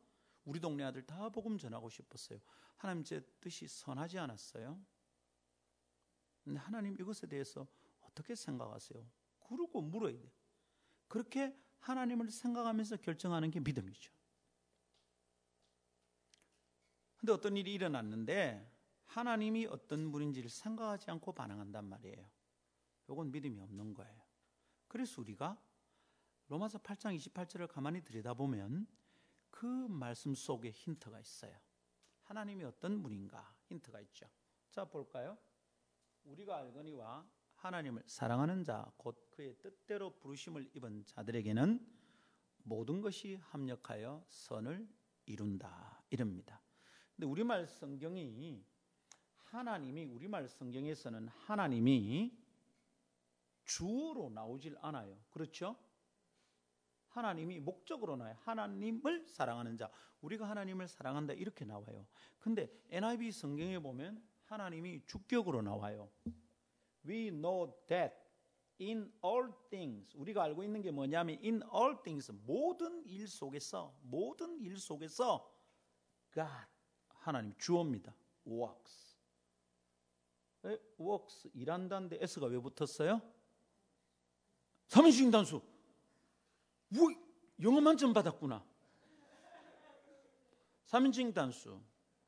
[0.45, 2.39] 우리 동네 아들 다 복음 전하고 싶었어요.
[2.77, 4.79] 하나님 제 뜻이 선하지 않았어요.
[6.43, 7.67] 근데 하나님 이것에 대해서
[8.01, 9.05] 어떻게 생각하세요?
[9.47, 10.31] 그러고 물어야 돼.
[11.07, 14.11] 그렇게 하나님을 생각하면서 결정하는 게 믿음이죠.
[17.19, 18.65] 근데 어떤 일이 일어났는데
[19.05, 22.29] 하나님이 어떤 분인지를 생각하지 않고 반응한단 말이에요.
[23.10, 24.21] 이건 믿음이 없는 거예요.
[24.88, 25.60] 그래서 우리가
[26.47, 28.88] 로마서 8장 28절을 가만히 들여다보면
[29.49, 31.55] 그 말씀 속에 힌트가 있어요.
[32.23, 34.27] 하나님이 어떤 분인가 힌트가 있죠.
[34.71, 35.38] 자 볼까요?
[36.23, 41.86] 우리가 알거니와 하나님을 사랑하는 자 곧 그의 뜻대로 부르심을 입은 자들에게는
[42.63, 44.88] 모든 것이 합력하여 선을
[45.25, 46.62] 이룬다 이럽니다.
[47.19, 48.63] 근데 우리말 성경이
[49.47, 52.34] 하나님이 우리말 성경에서는 하나님이
[53.65, 55.19] 주어로 나오질 않아요.
[55.29, 55.75] 그렇죠?
[57.10, 58.38] 하나님이 목적으로 나와요.
[58.39, 59.91] 하나님을 사랑하는 자.
[60.21, 62.08] 우리가 하나님을 사랑한다 이렇게 나와요.
[62.39, 66.10] 근데 NIV 성경에 보면 하나님이 주격으로 나와요.
[67.05, 68.15] We know that
[68.79, 74.58] in all things 우리가 알고 있는 게 뭐냐면 in all things 모든 일 속에서 모든
[74.62, 75.53] 일 속에서
[76.34, 76.78] God
[77.19, 78.13] 하나님 주어입니다.
[78.47, 79.17] works.
[80.99, 83.21] works 일한다는데 s가 왜 붙었어요?
[84.88, 85.62] 삼인칭 단수.
[86.89, 87.10] 뭐
[87.62, 88.65] 영어 만점 받았구나.
[90.86, 91.79] 삼인칭 단수.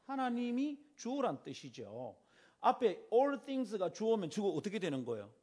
[0.03, 2.17] 하나님이 주어란 뜻이죠.
[2.59, 5.33] 앞에 all things가 주어면 주어 어떻게 되는 거예요?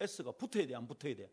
[0.00, 1.30] s가 붙어야 돼, 안 붙어야 돼?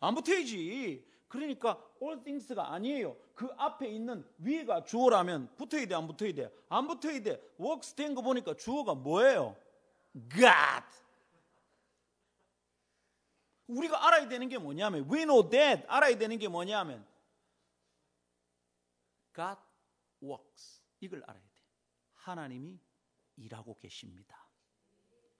[0.00, 1.06] 안 붙어야지.
[1.30, 3.16] 그러니까 all things가 아니에요.
[3.36, 6.50] 그 앞에 있는 위가 주어라면 붙어야 돼, 안 붙어야 돼?
[6.68, 7.40] 안 붙어야 돼.
[7.58, 9.56] works 된 거 보니까 주어가 뭐예요?
[10.28, 10.84] God.
[13.68, 17.06] 우리가 알아야 되는 게 뭐냐면 we know that 알아야 되는 게 뭐냐면
[19.32, 19.60] God
[20.20, 21.62] works 이걸 알아야 돼.
[22.14, 22.76] 하나님이
[23.36, 24.36] 일하고 계십니다.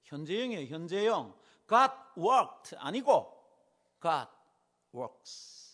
[0.05, 0.66] 현재형이에요.
[0.66, 1.35] 현재형.
[1.68, 3.37] God worked 아니고
[4.00, 4.31] God
[4.94, 5.69] works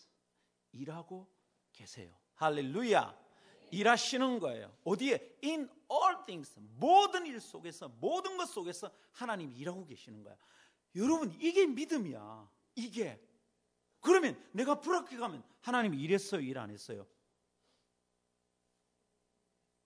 [0.77, 1.29] 일하고
[1.73, 2.17] 계세요.
[2.35, 3.27] 할렐루야.
[3.73, 4.77] 일하시는 거예요.
[4.85, 5.39] 어디에?
[5.43, 6.59] In all things.
[6.79, 10.37] 모든 일 속에서, 모든 것 속에서 하나님이 일하고 계시는 거야.
[10.95, 12.51] 여러분, 이게 믿음이야.
[12.77, 13.21] 이게.
[14.01, 16.41] 그러면 내가 불학교 가면 하나님이 일했어요?
[16.41, 17.07] 일 안 했어요?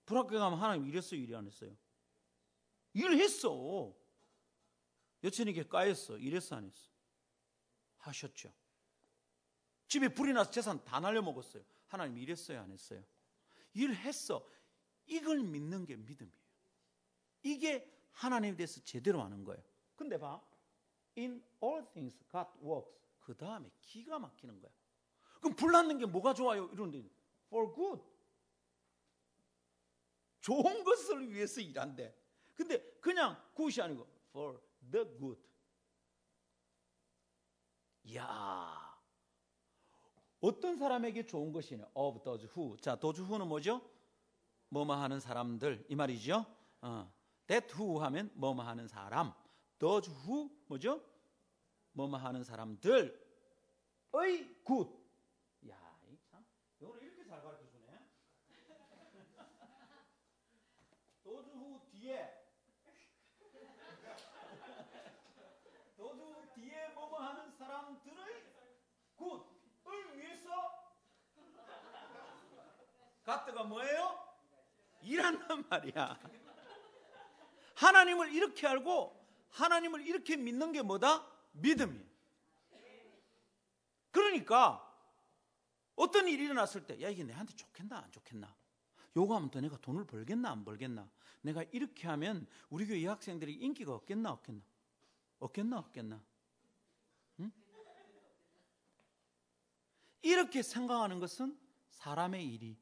[0.05, 1.21] 가면 하나님 일했어요?
[1.21, 1.75] 일 안 했어요?
[2.93, 3.95] 일했어.
[5.23, 6.19] 여친에게 까였어.
[6.19, 6.57] 일했어?
[6.57, 6.91] 안 했어?
[7.99, 8.53] 하셨죠.
[9.91, 11.65] 집에 불이 나서 재산 다 날려먹었어요.
[11.89, 12.61] 하나님 일했어요?
[12.61, 13.03] 안 했어요?
[13.75, 14.49] 일했어.
[15.07, 16.41] 이걸 믿는 게 믿음이에요.
[17.43, 19.61] 이게 하나님에 대해서 제대로 아는 거예요.
[19.97, 20.41] 근데 봐.
[21.19, 22.97] In all things God works.
[23.19, 24.71] 그 다음에 기가 막히는 거야.
[25.41, 26.67] 그럼 불났는 게 뭐가 좋아요?
[26.73, 27.05] 이런데
[27.49, 28.01] for good.
[30.41, 32.15] 좋은 것을 위해서 일한대.
[32.55, 34.61] 근데 그냥 good이 아니고 for
[34.93, 35.43] the good.
[38.15, 38.80] 야
[40.41, 41.87] 어떤 사람에게 좋은 것이냐?
[41.95, 42.77] of those who.
[42.79, 43.83] 자, those who는 뭐죠?
[44.71, 46.47] 뭐뭐 하는 사람들 이 말이죠.
[46.81, 47.13] 어.
[47.47, 49.35] that who 하면 뭐뭐 하는 사람.
[49.79, 51.03] those who 뭐죠?
[51.93, 53.13] 뭐뭐 하는 사람들의
[54.65, 54.91] good.
[55.69, 55.77] 야,
[56.09, 56.43] 이 참.
[56.81, 58.01] 이거를 이렇게 잘 가르쳐 주네.
[61.23, 62.47] those who 뒤에
[65.99, 68.43] those who 뒤에 뭐뭐 하는 사람들의
[69.19, 69.61] good.
[69.91, 70.49] 을 위해서
[73.31, 74.19] 가트가 뭐예요?
[75.03, 76.19] 일한단 말이야.
[77.77, 79.19] 하나님을 이렇게 알고
[79.51, 81.27] 하나님을 이렇게 믿는 게 뭐다?
[81.53, 82.11] 믿음이에요.
[84.11, 84.87] 그러니까
[85.95, 88.55] 어떤 일이 일어났을 때, 야 이게 내한테 좋겠나 안 좋겠나?
[89.17, 91.09] 요거 하면 또 내가 돈을 벌겠나 안 벌겠나?
[91.43, 94.63] 내가 이렇게 하면 우리 교회 학생들이 인기가 없겠나 없겠나?
[95.39, 96.23] 없겠나 없겠나?
[100.23, 101.59] 이렇게 생각하는 것은
[101.93, 102.77] 사람의 일이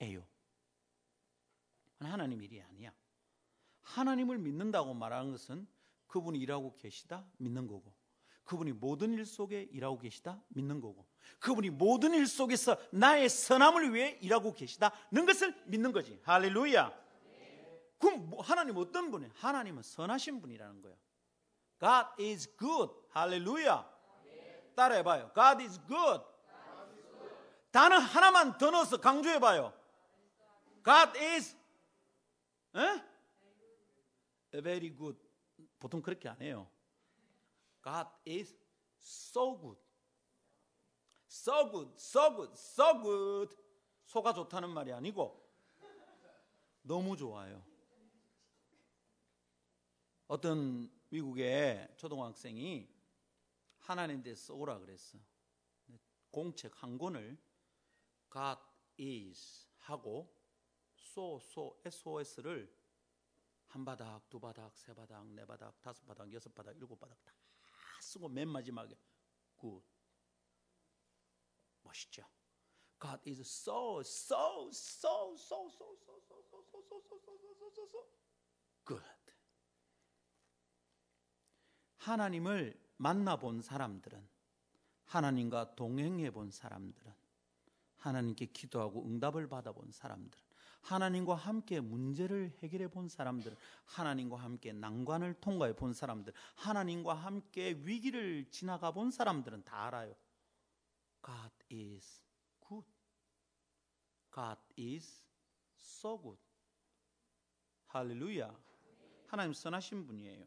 [0.00, 0.26] 에요.
[1.98, 2.92] 하나님 일이 아니야.
[3.82, 5.66] 하나님을 믿는다고 말하는 것은
[6.06, 7.92] 그분이 일하고 계시다 믿는 거고
[8.44, 11.06] 그분이 모든 일 속에 일하고 계시다 믿는 거고
[11.38, 16.20] 그분이 모든 일 속에서 나의 선함을 위해 일하고 계시다는 것을 믿는 거지.
[16.24, 17.00] 할렐루야.
[17.98, 19.32] 그럼 뭐 하나님 어떤 분이에요?
[19.36, 20.96] 하나님은 선하신 분이라는 거예요.
[21.78, 22.92] God is good.
[23.10, 23.88] 할렐루야.
[24.74, 25.32] 따라해봐요.
[25.34, 26.24] God is good.
[27.70, 29.72] 단어 하나만 더 넣어서 강조해 봐요.
[30.82, 31.56] God is
[32.74, 34.60] 에?
[34.60, 35.18] very good.
[35.78, 36.68] 보통 그렇게 안 해요.
[37.82, 38.56] God is
[38.98, 39.80] so good.
[41.30, 43.56] so good, so good, so good.
[44.04, 45.48] 소가 좋다는 말이 아니고
[46.82, 47.62] 너무 좋아요.
[50.26, 52.88] 어떤 미국의 초등학생이
[53.78, 55.18] 하나님 대 써오라 그랬어.
[56.30, 57.38] 공책 한 권을
[58.32, 58.60] God
[58.98, 60.32] is 하고
[61.10, 62.72] so, SOS를
[63.68, 67.32] 한 바닥, 두 바닥, 세 바닥, 네 바닥, 다섯 바닥, 여섯 바닥, 일곱 바닥 다
[68.00, 68.96] 쓰고 맨 마지막에
[69.60, 69.86] good.
[71.82, 72.24] 멋있죠?
[72.98, 77.70] God is so, so, so, so, so, so, so, so, so, so, so, so, so,
[77.74, 78.06] so, so,
[78.84, 79.04] good.
[81.96, 84.28] 하나님을 만나본 사람들은
[85.04, 87.12] 하나님과 동행해 본 사람들은
[87.96, 90.49] 하나님께 기도하고 응답을 받아본 사람들은
[90.82, 98.50] 하나님과 함께 문제를 해결해 본 사람들, 하나님과 함께 난관을 통과해 본 사람들, 하나님과 함께 위기를
[98.50, 100.14] 지나가 본 사람들은 다 알아요.
[101.24, 102.22] God is
[102.66, 102.88] good.
[104.32, 105.24] God is
[105.76, 106.40] so good.
[107.86, 108.56] 할렐루야.
[109.26, 110.46] 하나님 선하신 분이에요.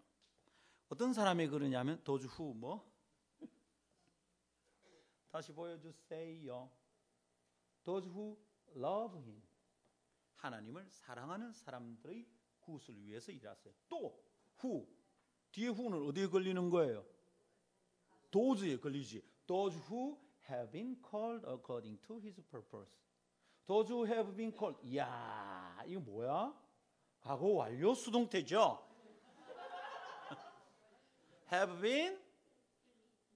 [0.89, 2.91] 어떤 사람이 그러냐면 도주 후 뭐?
[5.31, 6.69] 다시 보여주세요.
[7.83, 8.37] Those who
[8.75, 9.41] love him.
[10.43, 12.27] 하나님을 사랑하는 사람들의
[12.59, 13.73] 구슬 위해서 일하세요.
[13.87, 14.21] 또
[14.57, 14.85] 후.
[15.51, 17.05] 뒤에 후는 어디에 걸리는 거예요?
[18.29, 19.23] 도즈에 걸리지.
[19.47, 20.17] Those who
[20.49, 22.97] have been called according to his purpose.
[23.67, 24.77] Those who have been called.
[24.97, 26.53] 야, 이거 뭐야?
[27.21, 28.85] 과거 완료 수동태죠.
[31.53, 32.19] have been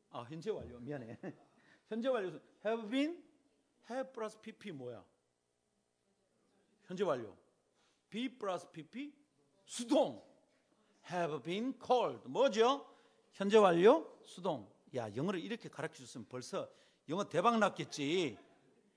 [0.10, 0.78] 아, 현재 완료.
[0.80, 1.17] 미안해.
[1.88, 2.38] 현재 완료.
[2.65, 3.24] have been
[3.89, 5.06] have 플러스 pp 뭐야?
[6.88, 7.38] 현재 완료.
[8.10, 9.13] be 플러스 pp
[9.65, 10.26] 수동.
[11.12, 12.88] have been called 뭐죠?
[13.34, 14.71] 현재 완료 수동.
[14.95, 16.69] 야 영어를 이렇게 가르쳐 줬으면 벌써
[17.10, 18.38] 영어 대박 났겠지.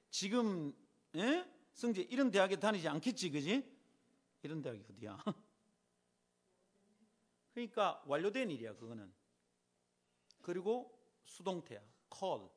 [0.08, 0.72] 지금
[1.16, 1.44] 예?
[1.72, 3.68] 성재 이런 대학에 다니지 않겠지, 그지?
[4.42, 5.22] 이런 대학이 어디야?
[7.52, 9.12] 그러니까 완료된 일이야, 그거는.
[10.42, 11.80] 그리고 수동태야.
[12.12, 12.48] call.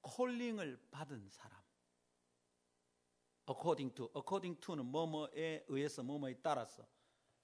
[0.00, 1.67] 콜링을 받은 사람.
[3.48, 6.86] According to, according to는 뭐뭐에 의해서 뭐뭐에 따라서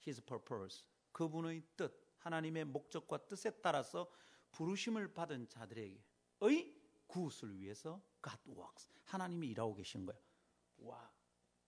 [0.05, 0.85] his purpose.
[1.11, 4.09] 그분의 뜻, 하나님의 목적과 뜻에 따라서
[4.51, 6.75] 부르심을 받은 자들에게의
[7.07, 8.87] 구슬 위해서 God works.
[9.05, 10.19] 하나님이 일하고 계신 거예요.
[10.77, 11.11] 와,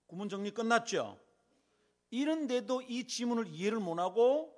[0.06, 1.19] 구문 정리 끝났죠?
[2.10, 4.54] 이런데도 이 지문을 이해를 못하고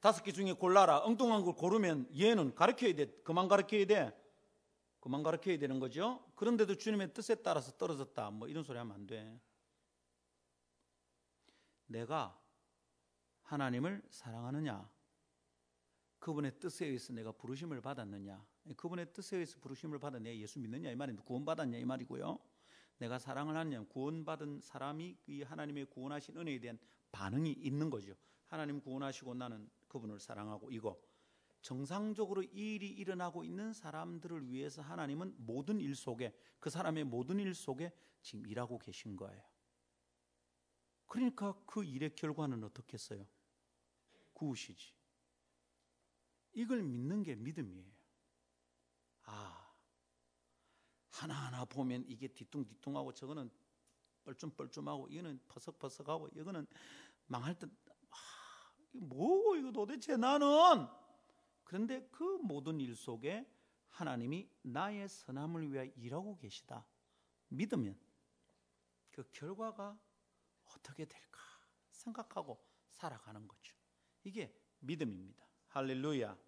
[0.00, 0.98] 다섯 개 중에 골라라.
[1.04, 3.06] 엉뚱한 걸 고르면 얘는 가르쳐야 돼.
[3.24, 4.25] 그만 가르쳐야 돼.
[5.06, 6.20] 그만 가르쳐야 되는 거죠.
[6.34, 8.28] 그런데도 주님의 뜻에 따라서 떨어졌다.
[8.32, 9.40] 뭐 이런 소리 하면 안 돼.
[11.86, 12.36] 내가
[13.42, 14.90] 하나님을 사랑하느냐?
[16.18, 18.44] 그분의 뜻에 의해서 내가 부르심을 받았느냐?
[18.76, 20.34] 그분의 뜻에 의해서 부르심을 받았냐?
[20.34, 20.90] 예수 믿느냐?
[20.90, 21.78] 이 말인데 구원받았냐?
[21.78, 22.40] 이 말이고요.
[22.98, 23.84] 내가 사랑을 하느냐?
[23.84, 26.80] 구원받은 사람이 이 하나님의 구원하신 은혜에 대한
[27.12, 28.16] 반응이 있는 거죠.
[28.48, 31.00] 하나님 구원하시고 나는 그분을 사랑하고 이거
[31.66, 37.54] 정상적으로 이 일이 일어나고 있는 사람들을 위해서 하나님은 모든 일 속에 그 사람의 모든 일
[37.54, 39.42] 속에 지금 일하고 계신 거예요.
[41.06, 43.26] 그러니까 그 일의 결과는 어떻겠어요?
[44.32, 44.94] 구우시지.
[46.52, 47.92] 이걸 믿는 게 믿음이에요.
[49.24, 49.74] 아,
[51.10, 53.50] 하나하나 보면 이게 뒤뚱뒤뚱하고 저거는
[54.22, 56.64] 뻘쭘뻘쭘하고 이거는 퍼석퍼석하고 이거는
[57.26, 57.68] 망할 듯,
[58.10, 58.16] 아,
[58.92, 60.46] 뭐고 이거 도대체 나는
[61.66, 63.44] 그런데 그 모든 일 속에
[63.88, 66.86] 하나님이 나의 선함을 위하여 일하고 계시다.
[67.48, 67.98] 믿으면
[69.10, 69.98] 그 결과가
[70.66, 71.40] 어떻게 될까
[71.90, 73.74] 생각하고 살아가는 거죠.
[74.22, 75.44] 이게 믿음입니다.
[75.66, 76.38] 할렐루야.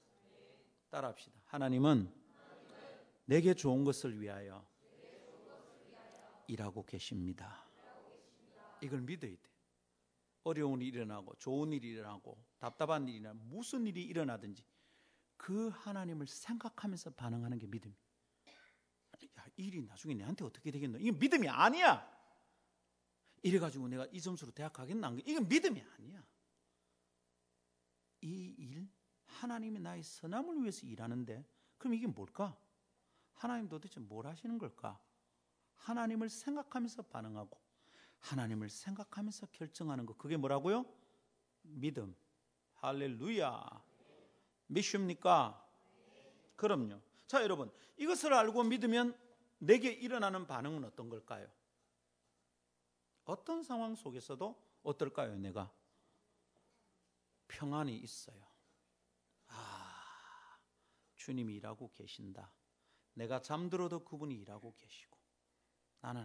[0.88, 1.40] 따라합시다.
[1.46, 2.14] 하나님은
[3.24, 4.64] 내게 좋은 것을 위하여
[6.46, 7.66] 일하고 계십니다.
[8.80, 9.50] 이걸 믿어야 돼.
[10.44, 14.64] 어려운 일이 일어나고 좋은 일이 일어나고 답답한 일이나 무슨 일이 일어나든지
[15.38, 17.94] 그 하나님을 생각하면서 반응하는 게 믿음이.
[19.38, 20.98] 야, 일이 나중에 내한테 어떻게 되겠노?
[20.98, 22.06] 이건 믿음이 아니야.
[23.42, 25.16] 이래 가지고 내가 이 점수로 대학 가겠나?
[25.24, 26.22] 이건 믿음이 아니야.
[28.20, 28.88] 이 일,
[29.24, 32.58] 하나님이 나의 선함을 위해서 일하는데, 그럼 이게 뭘까?
[33.32, 35.00] 하나님 도대체 뭘 하시는 걸까?
[35.76, 37.58] 하나님을 생각하면서 반응하고,
[38.18, 40.84] 하나님을 생각하면서 결정하는 거, 그게 뭐라고요?
[41.62, 42.16] 믿음.
[42.74, 43.87] 할렐루야.
[44.68, 45.64] 믿습니까?
[46.56, 47.00] 그럼요.
[47.26, 47.70] 자, 여러분.
[47.96, 49.18] 이것을 알고 믿으면
[49.58, 51.48] 내게 일어나는 반응은 어떤 걸까요?
[53.24, 55.70] 어떤 상황 속에서도 어떨까요, 내가?
[57.48, 58.40] 평안이 있어요.
[59.48, 60.58] 아,
[61.16, 62.52] 주님이 일하고 계신다.
[63.14, 65.18] 내가 잠들어도 그분이 일하고 계시고
[66.00, 66.24] 나는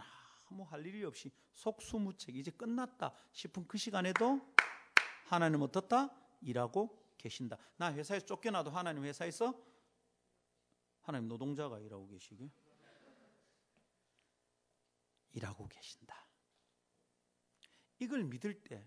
[0.49, 4.39] 아무 할 일이 없이 속수무책 이제 끝났다 싶은 그 시간에도
[5.25, 6.15] 하나님 어떻다?
[6.41, 7.57] 일하고 계신다.
[7.77, 9.57] 나 회사에서 쫓겨나도 하나님 회사에서
[11.01, 12.51] 하나님 노동자가 일하고 계시게
[15.31, 16.27] 일하고 계신다.
[17.99, 18.85] 이걸 믿을 때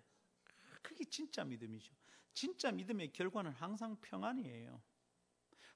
[0.83, 1.95] 그게 진짜 믿음이죠.
[2.35, 4.83] 진짜 믿음의 결과는 항상 평안이에요.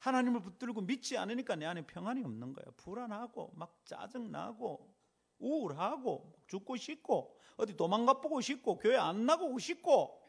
[0.00, 2.72] 하나님을 붙들고 믿지 않으니까 내 안에 평안이 없는 거예요.
[2.76, 4.94] 불안하고 막 짜증나고
[5.38, 10.19] 우울하고 죽고 싶고 어디 도망가 보고 싶고 교회 안 나가고 싶고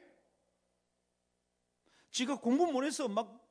[2.11, 3.49] 지가 공부 못해서 막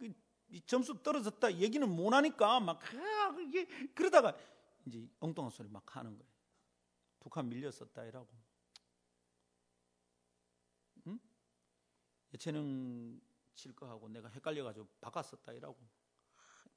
[0.67, 2.81] 점수 떨어졌다 얘기는 못하니까 막
[3.41, 4.37] 이게 그러다가
[4.87, 6.31] 이제 엉뚱한 소리 막 하는 거예요.
[7.19, 8.29] 북한 밀렸었다 이라고.
[11.07, 11.19] 응?
[12.35, 13.21] 예체능
[13.55, 15.77] 칠 거하고 내가 헷갈려가지고 바꿨었다 이라고.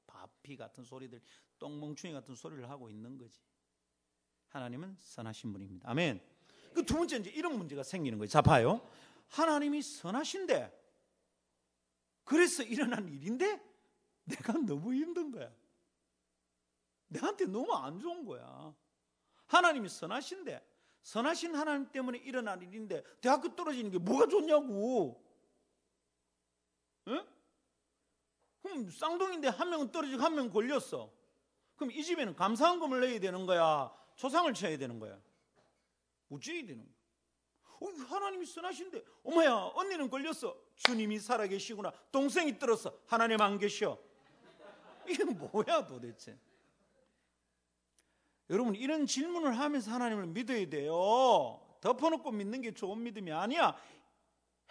[0.06, 1.20] 바피 같은 소리들,
[1.58, 3.40] 똥멍충이 같은 소리를 하고 있는 거지.
[4.48, 5.90] 하나님은 선하신 분입니다.
[5.90, 6.20] 아멘.
[6.74, 8.28] 그 두 번째 이제 이런 문제가 생기는 거예요.
[8.28, 8.80] 자, 봐요.
[9.28, 10.83] 하나님이 선하신데,
[12.24, 13.60] 그래서 일어난 일인데,
[14.24, 15.52] 내가 너무 힘든 거야.
[17.08, 18.74] 내한테 너무 안 좋은 거야.
[19.46, 20.66] 하나님이 선하신데,
[21.02, 25.22] 선하신 하나님 때문에 일어난 일인데, 대학교 떨어지는 게 뭐가 좋냐고.
[27.08, 27.26] 응?
[28.62, 31.12] 그럼 쌍둥이인데 한 명은 떨어지고 한 명은 걸렸어.
[31.76, 33.94] 그럼 이 집에는 감사한금을 내야 되는 거야?
[34.16, 35.20] 초상을 쳐야 되는 거야?
[36.30, 36.93] 어찌해야 되는 거야?
[37.80, 40.56] 어, 하나님이 선하신데, 어머야, 언니는 걸렸어.
[40.76, 41.92] 주님이 살아계시구나.
[42.10, 42.96] 동생이 떨었어.
[43.06, 43.98] 하나님 안 계셔.
[45.06, 46.38] 이게 뭐야 도대체?
[48.50, 51.60] 여러분, 이런 질문을 하면서 하나님을 믿어야 돼요.
[51.80, 53.76] 덮어놓고 믿는 게 좋은 믿음이 아니야.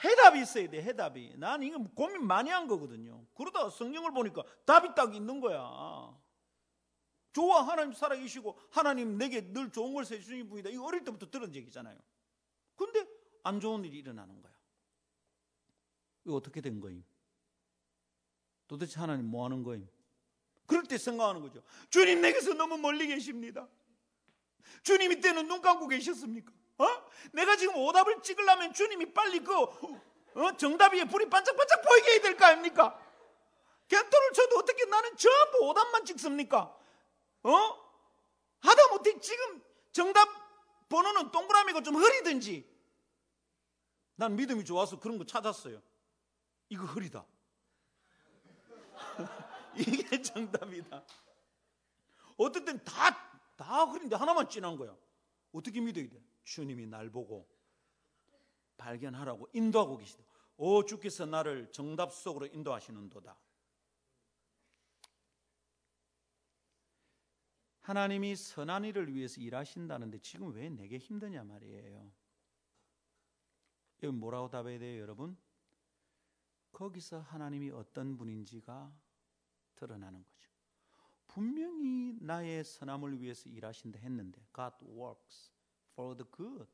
[0.03, 1.35] 해답이 있어야 돼, 해답이.
[1.37, 3.25] 난 이거 고민 많이 한 거거든요.
[3.35, 5.59] 그러다가 성경을 보니까 답이 딱 있는 거야.
[7.31, 10.69] 좋아, 하나님 살아계시고, 하나님 내게 늘 좋은 걸 세주신 분이다.
[10.69, 11.97] 이거 어릴 때부터 들은 얘기잖아요.
[12.75, 13.05] 근데
[13.43, 14.53] 안 좋은 일이 일어나는 거야.
[16.25, 17.03] 이거 어떻게 된 거임?
[18.67, 19.87] 도대체 하나님 뭐 하는 거임?
[20.65, 21.61] 그럴 때 생각하는 거죠.
[21.89, 23.67] 주님 내게서 너무 멀리 계십니다.
[24.83, 26.51] 주님 이때는 눈 감고 계셨습니까?
[26.77, 26.85] 어?
[27.33, 30.57] 내가 지금 오답을 찍으려면 주님이 빨리 그 어?
[30.57, 32.99] 정답 위에 불이 반짝반짝 보이게 해야 될 거 아닙니까?
[33.87, 36.75] 객도를 쳐도 어떻게 나는 전부 오답만 찍습니까?
[37.43, 37.83] 어?
[38.61, 39.61] 하다 못해 지금
[39.91, 40.27] 정답
[40.93, 42.71] 번호는 동그라미가 좀 흐리든지
[44.15, 45.81] 난 믿음이 좋아서 그런 거 찾았어요.
[46.69, 47.25] 이거 흐리다.
[49.75, 51.03] 이게 정답이다.
[52.63, 53.09] 땐 다,
[53.55, 54.95] 다 흐린데 하나만 진한 거야.
[55.51, 56.23] 어떻게 믿어야 돼?
[56.43, 57.49] 주님이 날 보고
[58.77, 60.23] 발견하라고 인도하고 계시다.
[60.57, 63.35] 오 주께서 나를 정답 속으로 인도하시는도다.
[67.83, 72.11] 하나님이 선한 일을 위해서 일하신다는데 지금 왜 내게 힘드냐 말이에요.
[74.01, 75.37] 여기 뭐라고 답해야 돼요, 여러분?
[76.71, 78.91] 거기서 하나님이 어떤 분인지가
[79.75, 80.49] 드러나는 거죠.
[81.27, 85.51] 분명히 나의 선함을 위해서 일하신다 했는데 God works
[85.91, 86.65] for the good.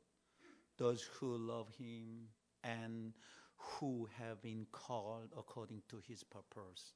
[0.78, 2.30] Those who love him
[2.64, 3.18] and
[3.58, 6.94] who have been called according to his purpose.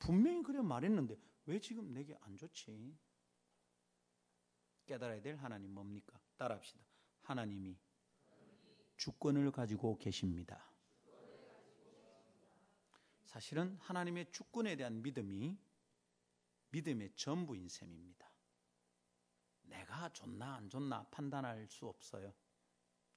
[0.00, 1.16] 분명히 그래 말했는데
[1.46, 2.96] 왜 지금 내게 안 좋지?
[4.92, 6.20] 깨달아야 될 하나님 뭡니까?
[6.36, 6.84] 따라합시다.
[7.22, 7.78] 하나님이
[8.98, 10.70] 주권을 가지고 계십니다.
[13.24, 15.56] 사실은 하나님의 주권에 대한 믿음이
[16.68, 18.30] 믿음의 전부인 셈입니다.
[19.62, 22.34] 내가 좋나 안 좋나 판단할 수 없어요.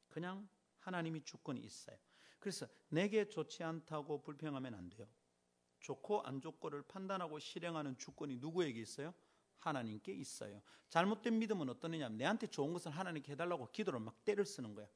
[0.07, 0.47] 그냥
[0.79, 1.97] 하나님이 주권이 있어요.
[2.39, 5.07] 그래서 내게 좋지 않다고 불평하면 안 돼요.
[5.81, 9.13] 좋고 안 좋고를 판단하고 실행하는 주권이 누구에게 있어요?
[9.57, 10.61] 하나님께 있어요.
[10.89, 12.09] 잘못된 믿음은 어떠느냐?
[12.09, 14.87] 내한테 좋은 것을 하나님께 해달라고 기도를 막 때를 쓰는 거야.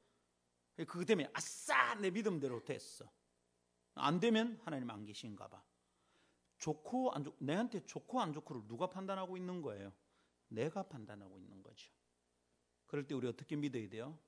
[0.76, 3.10] 그것 때문에 아싸 내 믿음대로 됐어.
[3.94, 5.62] 안 되면 하나님 안 계신가 봐.
[6.58, 9.92] 좋고 안 좋, 내한테 좋고 안 좋고를 누가 판단하고 있는 거예요?
[10.48, 11.90] 내가 판단하고 있는 거죠.
[12.86, 14.18] 그럴 때 우리 어떻게 믿어야 돼요?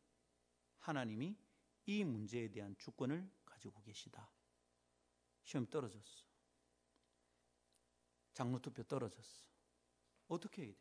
[0.78, 1.36] 하나님이
[1.86, 4.30] 이 문제에 대한 주권을 가지고 계시다.
[5.42, 6.24] 시험 떨어졌어.
[8.32, 9.51] 장로투표 떨어졌어.
[10.34, 10.78] 어떻게 해야 돼?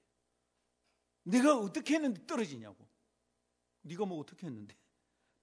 [1.24, 2.88] 네가 어떻게 했는데 떨어지냐고.
[3.82, 4.78] 네가 뭐 어떻게 했는데?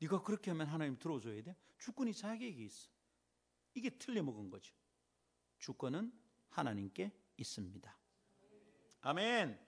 [0.00, 1.56] 네가 그렇게 하면 하나님 들어줘야 돼?
[1.78, 2.88] 주권이 자기에게 있어.
[3.74, 4.74] 이게 틀려먹은 거죠.
[5.58, 6.12] 주권은
[6.50, 7.98] 하나님께 있습니다.
[9.00, 9.58] 아멘.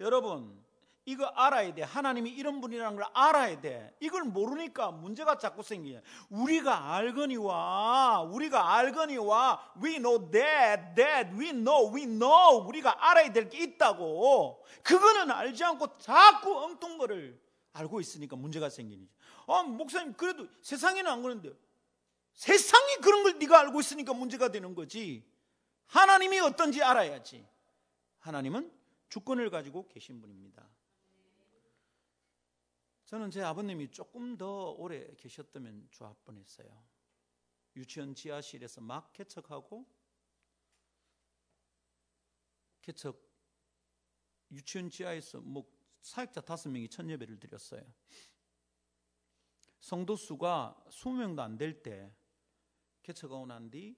[0.00, 0.63] 여러분,
[1.06, 1.82] 이거 알아야 돼.
[1.82, 3.94] 하나님이 이런 분이라는 걸 알아야 돼.
[4.00, 6.00] 이걸 모르니까 문제가 자꾸 생기냐.
[6.30, 12.66] 우리가 알거니와, 우리가 알거니와, we know that, that, we know, we know.
[12.66, 14.64] 우리가 알아야 될 게 있다고.
[14.82, 17.38] 그거는 알지 않고 자꾸 엉뚱 거를
[17.74, 19.06] 알고 있으니까 문제가 생기니.
[19.46, 21.50] 아, 목사님, 그래도 세상에는 안 그런데.
[22.32, 25.22] 세상이 그런 걸 네가 알고 있으니까 문제가 되는 거지.
[25.86, 27.46] 하나님이 어떤지 알아야지.
[28.20, 28.72] 하나님은
[29.10, 30.66] 주권을 가지고 계신 분입니다.
[33.14, 36.84] 저는 제 아버님이 조금 더 오래 계셨다면 좋을 뻔했어요.
[37.76, 39.86] 유치원 지하실에서 막 개척하고
[42.82, 43.24] 개척
[44.50, 45.64] 유치원 지하에서 뭐
[46.00, 47.86] 사역자 다섯 명이 첫 예배를 드렸어요.
[49.78, 52.12] 성도 수가 20명도 안 될 때
[53.00, 53.96] 개척하고 난뒤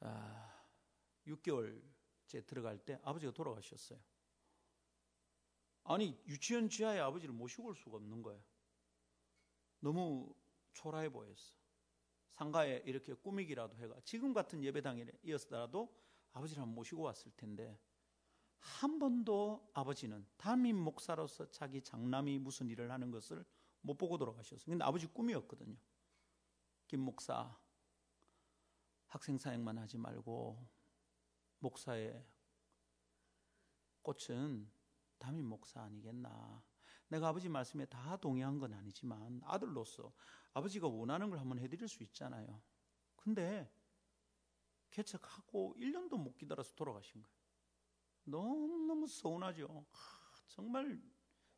[0.00, 0.64] 아,
[1.28, 4.00] 6개월째 들어갈 때 아버지가 돌아가셨어요.
[5.92, 8.40] 아니 유치원 지하에 아버지를 모시고 올 수가 없는 거예요.
[9.80, 10.32] 너무
[10.72, 11.54] 초라해 보였어.
[12.30, 15.92] 상가에 이렇게 꾸미기라도 해가 지금 같은 예배당이었더라도
[16.32, 17.76] 아버지를 한번 모시고 왔을 텐데
[18.60, 23.44] 한 번도 아버지는 담임 목사로서 자기 장남이 무슨 일을 하는 것을
[23.80, 24.66] 못 보고 돌아가셨어요.
[24.66, 25.76] 근데 아버지 꿈이었거든요.
[26.86, 27.58] 김 목사
[29.08, 30.68] 학생 사역만 하지 말고
[31.58, 32.24] 목사의
[34.02, 34.70] 꽃은
[35.20, 36.64] 담임 목사 아니겠나.
[37.08, 40.12] 내가 아버지 말씀에 다 동의한 건 아니지만 아들로서
[40.54, 42.60] 아버지가 원하는 걸 한번 해드릴 수 있잖아요.
[43.14, 43.72] 근데
[44.90, 47.36] 개척하고 1년도 못 기다려서 돌아가신 거예요.
[48.24, 49.86] 너무너무 서운하죠.
[49.92, 49.96] 아,
[50.48, 51.00] 정말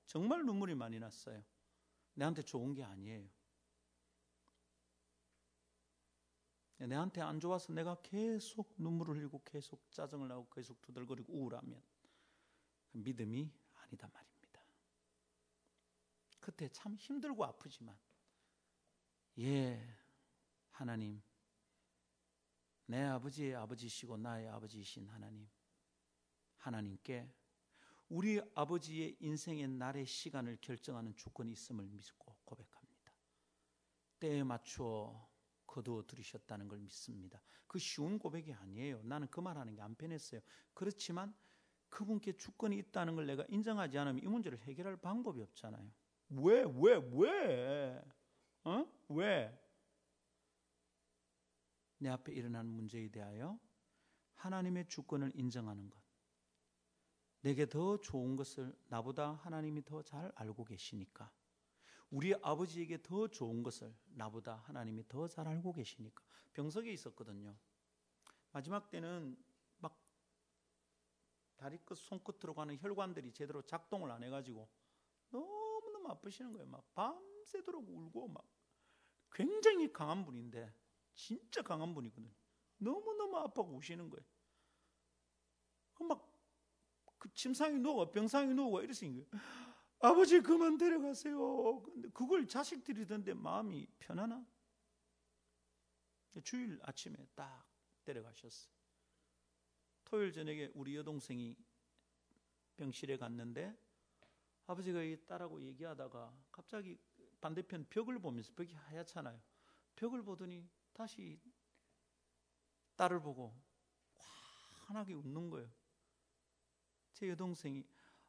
[0.04, 1.42] 정말 눈물이 많이 났어요.
[2.14, 3.28] 내한테 좋은 게 아니에요.
[6.78, 11.80] 내한테 안 좋아서 내가 계속 눈물을 흘리고 계속 짜증을 나고 계속 두들거리고 우울하면
[12.92, 14.62] 믿음이 아니다 말입니다.
[16.40, 17.96] 그때 참 힘들고 아프지만
[19.38, 19.96] 예
[20.70, 21.22] 하나님
[22.86, 25.48] 내 아버지의 아버지시고 나의 아버지이신 하나님
[26.56, 27.32] 하나님께
[28.08, 33.12] 우리 아버지의 인생의 날의 시간을 결정하는 주권이 있음을 믿고 고백합니다.
[34.20, 35.28] 때에 맞추어
[35.66, 37.42] 거두어 들이셨다는 걸 믿습니다.
[37.66, 39.02] 그 쉬운 고백이 아니에요.
[39.04, 40.42] 나는 그 말하는 게 안 편했어요.
[40.74, 41.34] 그렇지만
[41.92, 45.92] 그분께 주권이 있다는 걸 내가 인정하지 않으면 이 문제를 해결할 방법이 없잖아요.
[46.30, 48.02] 왜, 왜, 왜?
[48.64, 48.86] 어?
[49.10, 49.58] 왜?
[51.98, 53.58] 내 앞에 일어난 문제에 대하여
[54.36, 56.00] 하나님의 주권을 인정하는 것.
[57.42, 61.30] 내게 더 좋은 것을 나보다 하나님이 더 잘 알고 계시니까.
[62.10, 66.24] 우리 아버지에게 더 좋은 것을 나보다 하나님이 더 잘 알고 계시니까.
[66.54, 67.54] 병석에 있었거든요.
[68.50, 69.36] 마지막 때는
[71.62, 74.68] 다리 끝, 손끝으로 가는 혈관들이 제대로 작동을 안 해가지고
[75.30, 76.66] 너무너무 아프시는 거예요.
[76.66, 78.44] 막 밤새도록 울고 막
[79.30, 80.74] 굉장히 강한 분인데
[81.14, 82.34] 진짜 강한 분이거든요.
[82.78, 84.26] 너무너무 아파고 우시는 거예요.
[86.00, 89.44] 막그 침상에 누워 병상에 누워 이러시는 거예요.
[90.00, 91.80] 아버지 그만 데려가세요.
[91.82, 94.44] 근데 그걸 자식들이 듣는데 마음이 편하나?
[96.42, 97.64] 주일 아침에 딱
[98.02, 98.81] 데려가셨어요.
[100.12, 101.56] 토요일 저녁에 우리 여동생이
[102.76, 103.74] 병실에 갔는데
[104.66, 106.98] 아버지가 이 딸하고 얘기하다가 갑자기
[107.40, 109.40] 반대편 벽을 보면서 벽이 하얗잖아요.
[109.96, 111.40] 벽을 보더니 다시
[112.96, 113.58] 딸을 보고
[114.84, 115.72] 환하게 웃는 거예요.
[117.14, 117.82] 제 여동생이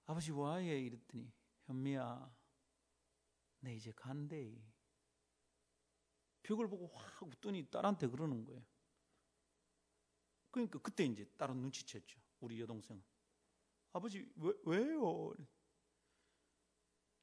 [0.06, 1.34] 아버지 와해 이랬더니
[1.66, 2.34] 현미야
[3.60, 4.58] 내 이제 간대.
[6.44, 8.73] 벽을 보고 확 웃더니 딸한테 그러는 거예요.
[10.54, 12.16] 그러니까 그때 이제 딸은 눈치챘죠.
[12.42, 13.04] 우리 여동생은.
[13.92, 15.34] 아버지, 왜, 왜요?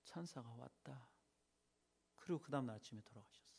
[0.03, 1.09] 찬사가 왔다.
[2.16, 3.51] 그리고 그 다음날 아침에 돌아가셨어요.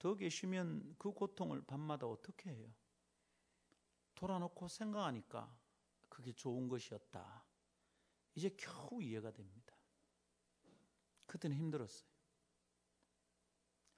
[0.00, 2.74] 더 계시면 그 고통을 밤마다 어떻게 해요?
[4.16, 5.56] 돌아놓고 생각하니까
[6.08, 7.44] 그게 좋은 것이었다.
[8.34, 9.76] 이제 겨우 이해가 됩니다.
[11.26, 12.10] 그때는 힘들었어요.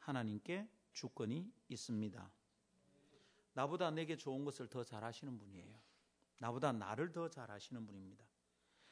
[0.01, 2.31] 하나님께 주권이 있습니다.
[3.57, 5.81] 나보다 내게 좋은 것을 더 잘하시는 분이에요.
[6.39, 8.23] 나보다 나를 더 잘하시는 분입니다.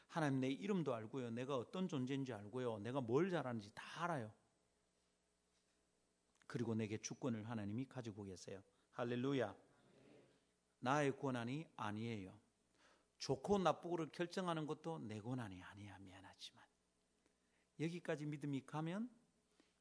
[0.08, 1.30] 하나님 내 이름도 알고요.
[1.30, 2.78] 내가 어떤 존재인지 알고요.
[2.78, 4.32] 내가 뭘 잘하는지 다 알아요.
[6.46, 8.62] 그리고 내게 주권을 하나님이 가지고 계세요.
[8.92, 9.54] 할렐루야.
[10.80, 12.32] 나의 권한이 아니에요.
[13.18, 15.98] 좋고 나쁘고를 결정하는 것도 내 권한이 아니야.
[15.98, 16.64] 미안하지만.
[17.80, 19.10] 여기까지 믿음이 가면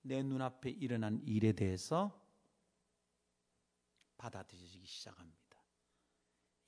[0.02, 2.23] 내 눈앞에 일어난 일에 대해서
[4.24, 5.62] 받아들여지기 시작합니다.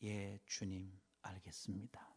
[0.03, 0.91] 예, 주님,
[1.21, 2.13] 알겠습니다.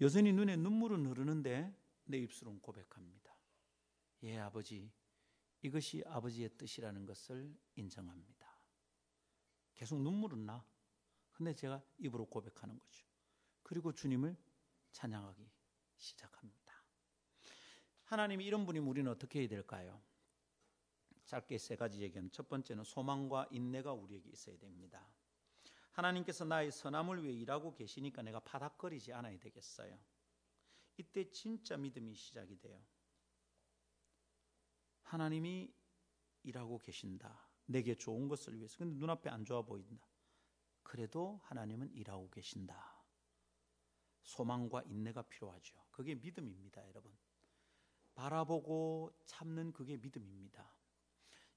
[0.00, 1.70] 여전히 눈에 눈물은 흐르는데
[2.04, 3.36] 내 입술은 고백합니다.
[4.22, 4.90] 예, 아버지.
[5.60, 8.58] 이것이 아버지의 뜻이라는 것을 인정합니다.
[9.74, 10.64] 계속 눈물은 나.
[11.32, 13.06] 근데 제가 입으로 고백하는 거죠.
[13.62, 14.34] 그리고 주님을
[14.92, 15.46] 찬양하기
[15.98, 16.72] 시작합니다.
[18.04, 20.02] 하나님이 이런 분이면 우리는 어떻게 해야 될까요?
[21.32, 25.08] 짧게 세 가지 얘기하면 첫 번째는 소망과 인내가 우리에게 있어야 됩니다.
[25.92, 29.98] 하나님께서 나의 선함을 위해 일하고 계시니까 내가 바닥거리지 않아야 되겠어요.
[30.98, 32.78] 이때 진짜 믿음이 시작이 돼요.
[35.04, 35.72] 하나님이
[36.42, 37.48] 일하고 계신다.
[37.64, 38.76] 내게 좋은 것을 위해서.
[38.76, 40.06] 근데 눈앞에 안 좋아 보인다.
[40.82, 43.02] 그래도 하나님은 일하고 계신다.
[44.22, 45.82] 소망과 인내가 필요하죠.
[45.92, 47.10] 그게 믿음입니다, 여러분.
[48.14, 50.81] 바라보고 참는 그게 믿음입니다.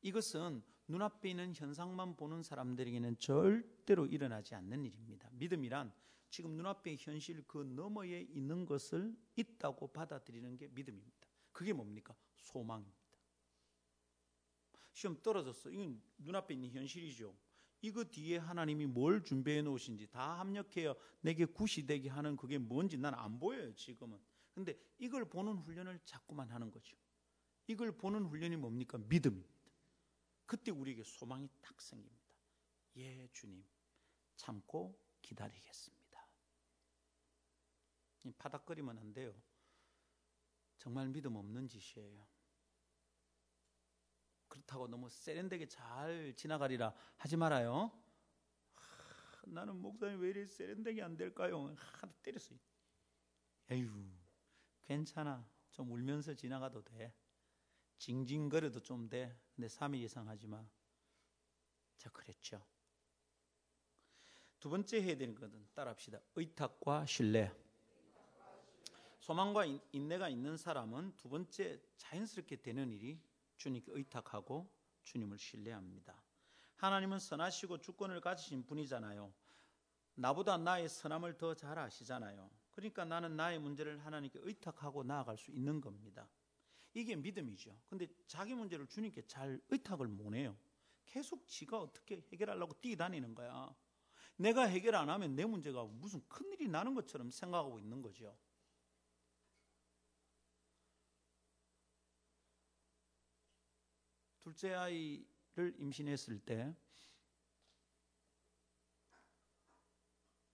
[0.01, 5.29] 이것은 눈앞에 있는 현상만 보는 사람들에게는 절대로 일어나지 않는 일입니다.
[5.33, 5.91] 믿음이란
[6.29, 11.27] 지금 눈앞의 현실 그 너머에 있는 것을 있다고 받아들이는 게 믿음입니다.
[11.51, 12.15] 그게 뭡니까?
[12.37, 12.97] 소망입니다.
[14.93, 15.69] 시험 떨어졌어.
[15.69, 17.35] 이건 눈앞에 있는 현실이죠.
[17.81, 20.95] 이거 뒤에 하나님이 뭘 준비해 놓으신지 다 합력해요.
[21.21, 24.19] 내게 굿이 되게 하는 그게 뭔지 난 안 보여요, 지금은.
[24.53, 26.95] 근데 이걸 보는 훈련을 자꾸만 하는 거죠.
[27.67, 28.97] 이걸 보는 훈련이 뭡니까?
[28.97, 29.54] 믿음입니다.
[30.45, 32.25] 그때 우리에게 소망이 딱 생깁니다.
[32.97, 33.65] 예, 주님.
[34.35, 36.27] 참고 기다리겠습니다.
[38.37, 39.33] 바닥거리면 안 돼요.
[40.77, 42.27] 정말 믿음 없는 짓이에요.
[44.47, 47.91] 그렇다고 너무 세련되게 잘 지나가리라 하지 말아요.
[48.73, 51.75] 하, 나는 목사님 왜 이리 세련되게 안 될까요?
[51.75, 52.57] 하도 때렸어요.
[53.71, 53.89] 에휴,
[54.83, 55.47] 괜찮아.
[55.71, 57.13] 좀 울면서 지나가도 돼.
[57.97, 59.35] 징징거려도 좀 돼.
[59.55, 60.65] 근데 3일 이상 하지 마.
[61.97, 62.65] 자, 그랬죠.
[64.59, 66.19] 두 번째 해야 되는 것은 따라합시다.
[66.35, 67.51] 의탁과 신뢰.
[69.19, 73.19] 소망과 인내가 있는 사람은 두 번째 자연스럽게 되는 일이
[73.57, 74.69] 주님께 의탁하고
[75.03, 76.21] 주님을 신뢰합니다.
[76.75, 79.33] 하나님은 선하시고 주권을 가지신 분이잖아요.
[80.15, 82.49] 나보다 나의 선함을 더 잘 아시잖아요.
[82.71, 86.27] 그러니까 나는 나의 문제를 하나님께 의탁하고 나아갈 수 있는 겁니다.
[86.95, 87.77] 이게 믿음이죠.
[87.89, 90.57] 근데 자기 문제를 주님께 잘 의탁을 못 해요.
[91.05, 93.75] 계속 지가 어떻게 해결하려고 뛰다니는 거야.
[94.37, 98.37] 내가 해결 안 하면 내 문제가 무슨 큰일이 나는 것처럼 생각하고 있는 거죠.
[104.41, 106.73] 둘째 아이를 임신했을 때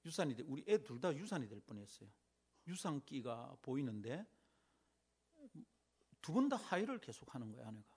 [0.05, 2.09] 유산이 돼, 우리 애 둘 다 유산이 될 뻔했어요.
[2.67, 4.25] 유산기가 보이는데
[6.21, 7.87] 두 번 다 하이를 계속 하는 거예요, 아내가.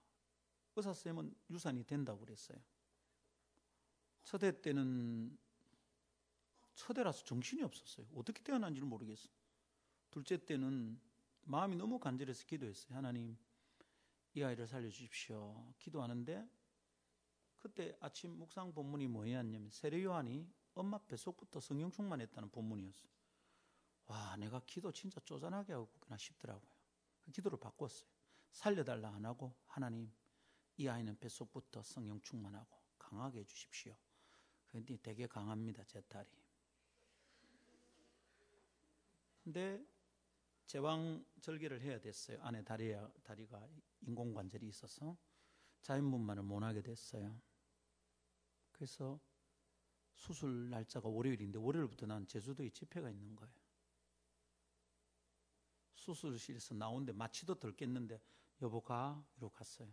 [0.76, 2.58] 의사 쌤은 유산이 된다고 그랬어요.
[4.24, 5.36] 첫애 때는
[6.74, 8.06] 첫애라서 정신이 없었어요.
[8.14, 9.28] 어떻게 태어난지를 모르겠어.
[10.10, 10.98] 둘째 때는
[11.42, 12.96] 마음이 너무 간절해서 기도했어요.
[12.96, 13.36] 하나님,
[14.34, 15.72] 이 아이를 살려주십시오.
[15.78, 16.48] 기도하는데
[17.58, 23.12] 그때 아침 묵상 본문이 뭐였냐면 세례 요한이 엄마 뱃속부터 성령 충만했다는 본문이었어요.
[24.06, 26.72] 와, 내가 기도 진짜 쪼잔하게 하고나 싶더라고요.
[27.20, 28.13] 그 기도를 바꿨어요.
[28.54, 30.10] 살려달라 안 하고 하나님
[30.76, 33.94] 이 아이는 뱃속부터 성령 충만하고 강하게 해주십시오.
[34.68, 36.28] 그런데 되게 강합니다, 제 딸이.
[39.42, 39.84] 근데
[40.66, 42.40] 제왕 절개를 해야 됐어요.
[42.42, 43.68] 안에 다리가, 다리가
[44.00, 45.16] 인공관절이 있어서
[45.82, 47.38] 자연분만을 못 하게 됐어요.
[48.72, 49.20] 그래서
[50.14, 53.54] 수술 날짜가 월요일인데 월요일부터 난 제주도에 집회가 있는 거예요.
[55.94, 58.20] 수술실에서 나오는데 마취도 덜 깼는데
[58.62, 59.88] 여보가 이러고 갔어요.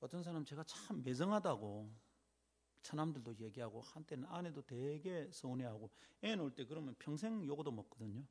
[0.00, 1.92] 어떤 사람 제가 참 매정하다고
[2.82, 5.90] 처남들도 얘기하고 한때는 아내도 되게 서운해하고
[6.22, 8.26] 애 놓을 때 그러면 평생 요거도 먹거든요.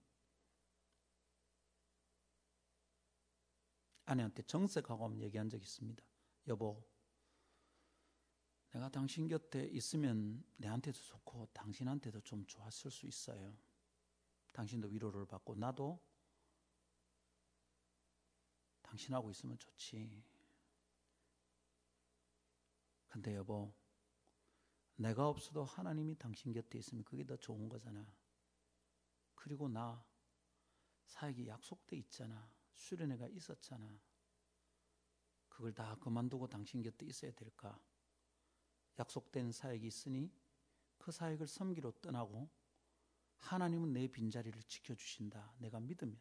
[4.06, 6.04] 아내한테 정색하고 한번 얘기한 적 있습니다.
[6.48, 6.84] 여보,
[8.72, 13.56] 내가 당신 곁에 있으면 내한테도 좋고 당신한테도 좀 좋았을 수 있어요.
[14.54, 16.00] 당신도 위로를 받고 나도
[18.90, 20.24] 당신하고 있으면 좋지.
[23.08, 23.74] 근데 여보,
[24.96, 28.06] 내가 없어도 하나님이 당신 곁에 있으면 그게 더 좋은 거잖아.
[29.36, 30.04] 그리고 나
[31.06, 32.52] 사역이 약속돼 있잖아.
[32.74, 34.00] 수련회가 있었잖아.
[35.48, 37.80] 그걸 다 그만두고 당신 곁에 있어야 될까?
[38.98, 40.32] 약속된 사역이 있으니
[40.98, 42.50] 그 사역을 섬기러 떠나고
[43.38, 45.54] 하나님은 내 빈자리를 지켜주신다.
[45.60, 46.20] 내가 믿으면.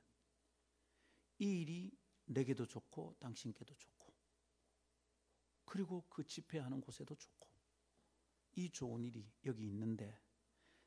[1.38, 1.98] 이 일이
[2.29, 4.12] 내게도 좋고 당신께도 좋고
[5.64, 7.49] 그리고 그 집회하는 곳에도 좋고
[8.57, 10.18] 이 좋은 일이 여기 있는데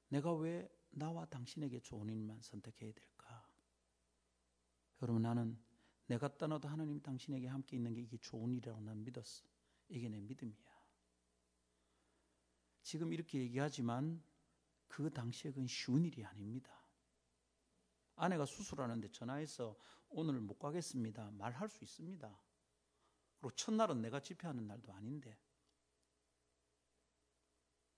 [0.09, 3.47] 내가 왜 나와 당신에게 좋은 일만 선택해야 될까?
[5.01, 5.57] 여러분 나는
[6.07, 9.45] 내가 떠나도 하나님 당신에게 함께 있는 게 이게 좋은 일이라고 난 믿었어.
[9.87, 10.71] 이게 내 믿음이야.
[12.81, 14.21] 지금 이렇게 얘기하지만
[14.87, 16.80] 그 당시에 그건 쉬운 일이 아닙니다.
[18.21, 19.75] 아내가 수술하는데 전화해서
[20.09, 21.31] 오늘 못 가겠습니다.
[21.31, 22.39] 말할 수 있습니다.
[23.39, 25.35] 그리고 첫날은 내가 집회하는 날도 아닌데.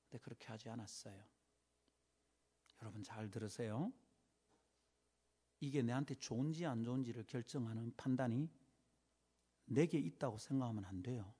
[0.04, 1.22] 근데 그렇게 하지 않았어요.
[2.82, 3.92] 여러분 잘 들으세요.
[5.60, 8.50] 이게 내한테 좋은지 안 좋은지를 결정하는 판단이
[9.66, 11.34] 내게 있다고 생각하면 안 돼요.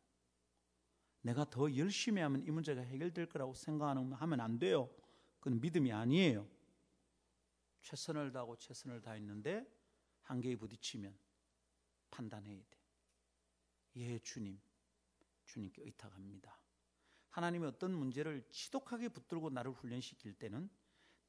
[1.22, 4.90] 내가 더 열심히 하면 이 문제가 해결될 거라고 생각하면 안 돼요.
[5.40, 6.53] 그건 믿음이 아니에요.
[7.84, 9.66] 최선을 다하고 최선을 다했는데
[10.24, 11.18] 한계에 부딪히면
[12.12, 12.80] 판단해야 돼.
[13.98, 14.60] 예, 주님.
[15.46, 16.60] 주님께 의탁합니다.
[17.30, 20.70] 하나님이 어떤 문제를 지독하게 붙들고 나를 훈련시킬 때는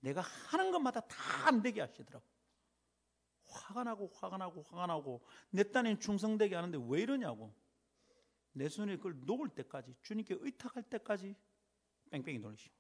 [0.01, 2.25] 내가 하는 것마다 다 안 되게 하시더라고.
[3.47, 7.55] 화가 나고 화가 나고 화가 나고 내 딴엔 충성되게 하는데 왜 이러냐고.
[8.53, 11.35] 내 손에 그걸 놓을 때까지 주님께 의탁할 때까지
[12.11, 12.75] 뺑뺑이 돌리시고.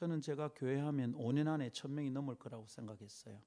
[0.00, 3.38] 저는 제가 교회 하면 5년 안에 1000명이 넘을 거라고 생각했어요.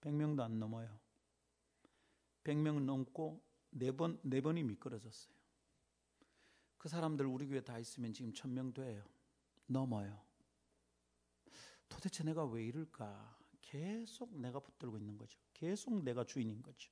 [0.00, 0.98] 100명도 안 넘어요.
[2.44, 3.44] 100명 넘고
[3.74, 5.34] 4번, 4번이 미끄러졌어요.
[6.78, 9.04] 그 사람들 우리 교회 다 있으면 지금 1000명 돼요.
[9.66, 10.18] 넘어요.
[11.86, 13.38] 도대체 내가 왜 이럴까?
[13.60, 15.38] 계속 내가 붙들고 있는 거죠.
[15.52, 16.90] 계속 내가 주인인 거죠.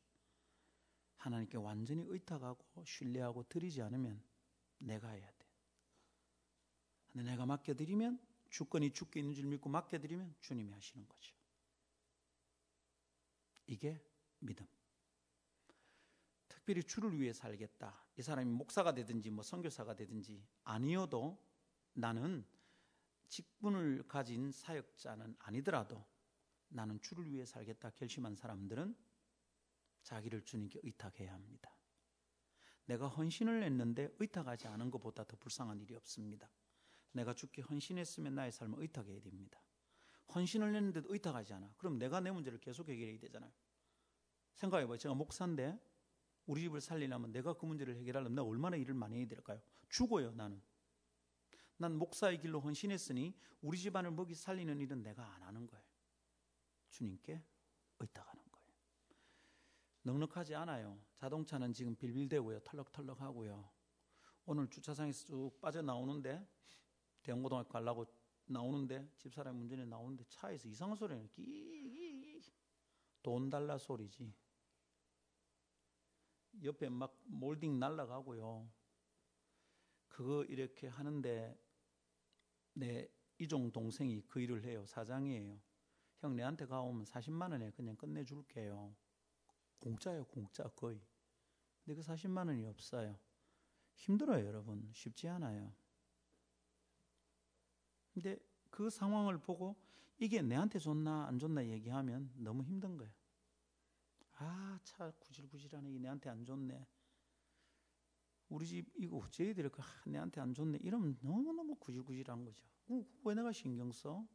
[1.17, 4.23] 하나님께 완전히 의탁하고 신뢰하고 드리지 않으면
[4.77, 5.38] 내가 해야 돼.
[7.19, 8.17] 근데 내가 맡겨드리면
[8.49, 11.35] 주권이 주께 있는 줄 믿고 맡겨드리면 주님이 하시는 거죠.
[13.67, 14.01] 이게
[14.39, 14.65] 믿음.
[16.47, 18.07] 특별히 주를 위해 살겠다.
[18.17, 21.45] 이 사람이 목사가 되든지 뭐 선교사가 되든지 아니어도
[21.93, 22.47] 나는
[23.27, 26.07] 직분을 가진 사역자는 아니더라도
[26.69, 28.97] 나는 주를 위해 살겠다 결심한 사람들은
[30.05, 31.77] 자기를 주님께 의탁해야 합니다.
[32.85, 36.49] 내가 헌신을 했는데 의탁하지 않은 것보다 더 불쌍한 일이 없습니다.
[37.13, 39.61] 내가 죽게 헌신했으면 나의 삶을 의탁해야 됩니다.
[40.35, 41.73] 헌신을 했는데도 의탁하지 않아.
[41.79, 43.51] 그럼 내가 내 문제를 계속 해결해야 되잖아요.
[44.55, 44.99] 생각해봐요.
[44.99, 45.79] 제가 목사인데
[46.47, 49.61] 우리 집을 살리려면 내가 그 문제를 해결하려면 내가 얼마나 일을 많이 해야 될까요?
[49.89, 50.61] 죽어요, 나는.
[51.77, 55.85] 난 목사의 길로 헌신했으니 우리 집안을 먹이 살리는 일은 내가 안 하는 거예요.
[56.91, 57.43] 주님께
[58.01, 58.69] 의탁하는 거예요.
[60.03, 60.99] 넉넉하지 않아요.
[61.15, 62.61] 자동차는 지금 빌빌대고요.
[62.61, 63.71] 털럭털럭 하고요.
[64.47, 66.47] 오늘 주차장에서 쭉 빠져나오는데
[67.29, 68.07] 대형고등학교 가려고
[68.47, 71.29] 나오는데 집사람이 운전에 나오는데 차에서 이상한 소리는
[73.21, 74.33] 끼돈 달라 소리지.
[76.63, 78.67] 옆에 막 몰딩 날라가고요.
[80.09, 81.57] 그거 이렇게 하는데
[82.73, 83.09] 내
[83.39, 84.87] 이종 동생이 그 일을 해요.
[84.87, 85.61] 사장이에요.
[86.21, 88.97] 형 내한테 가오면 40만 원에 그냥 끝내줄게요.
[89.79, 91.01] 공짜예요, 공짜 거의.
[91.85, 93.17] 근데 그 40만 원이 없어요.
[93.95, 94.91] 힘들어요, 여러분.
[94.93, 95.73] 쉽지 않아요.
[98.21, 98.37] 근데
[98.71, 99.77] 그 상황을 보고
[100.19, 103.13] 이게 내한테 좋나 안 좋나 얘기하면 너무 힘든 거예요.
[104.39, 105.89] 아, 차 구질구질하네.
[105.93, 106.85] 이 내한테 안 좋네.
[108.49, 109.85] 우리 집 이거 어째 될까?
[109.85, 110.79] 아, 내한테 안 좋네.
[110.83, 112.61] 이러면 너무너무 구질구질한 거죠.
[112.89, 114.27] 어, 왜 내가 신경 써?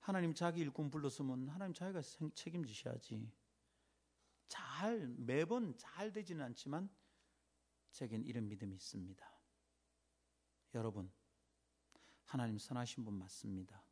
[0.00, 2.02] 하나님 자기 일꾼 불렀으면 하나님 자기가
[2.34, 3.32] 책임지셔야지.
[4.48, 6.90] 잘 매번 잘 되지는 않지만
[7.92, 9.26] 제겐 이런 믿음이 있습니다.
[10.74, 11.10] 여러분
[12.24, 13.82] 하나님 선하신 분 맞습니다.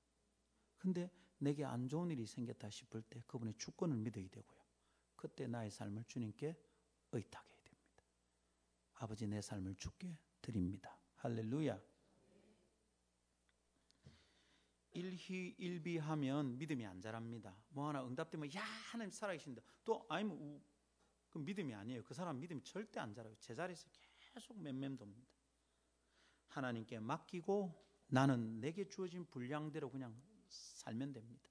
[0.79, 4.61] 근데 내게 안 좋은 일이 생겼다 싶을 때 그분의 주권을 믿어야 되고요.
[5.17, 6.57] 그때 나의 삶을 주님께
[7.13, 8.05] 의탁해야 됩니다.
[8.95, 10.99] 아버지 내 삶을 주께 드립니다.
[11.17, 11.81] 할렐루야.
[14.93, 17.57] 일희일비하면 믿음이 안 자랍니다.
[17.71, 19.63] 뭐 하나 응답되면 야 하나님 살아계신다.
[19.85, 20.63] 또 아니면
[21.31, 22.05] 그 믿음이 아니에요.
[22.05, 23.35] 그 사람 믿음이 절대 안 자라요.
[23.39, 25.33] 제자리에서 계속 맴맴 돕니다.
[26.49, 30.15] 하나님께 맡기고 나는 내게 주어진 분량대로 그냥
[30.51, 31.51] 살면 됩니다.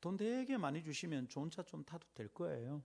[0.00, 2.84] 돈 되게 많이 주시면 좋은 차 좀 타도 될 거예요.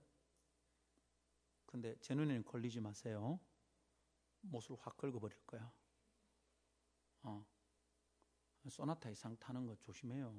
[1.64, 3.38] 근데 제 눈에는 걸리지 마세요.
[4.40, 5.72] 못을 확 긁어버릴 거야.
[7.22, 7.46] 어.
[8.68, 10.34] 소나타 이상 타는 거 조심해요.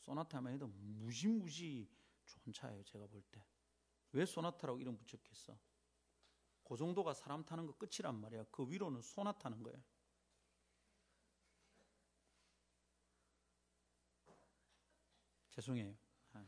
[0.00, 1.88] 소나타만 해도 무지무지
[2.26, 3.40] 좋은 차예요, 제가 볼 때.
[4.10, 5.56] 왜 소나타라고 이름 붙였겠어?
[6.64, 8.46] 그 정도가 사람 타는 거 끝이란 말이야.
[8.50, 9.82] 그 위로는 소나 타는 거예요.
[15.50, 15.94] 죄송해요.
[16.32, 16.44] 아.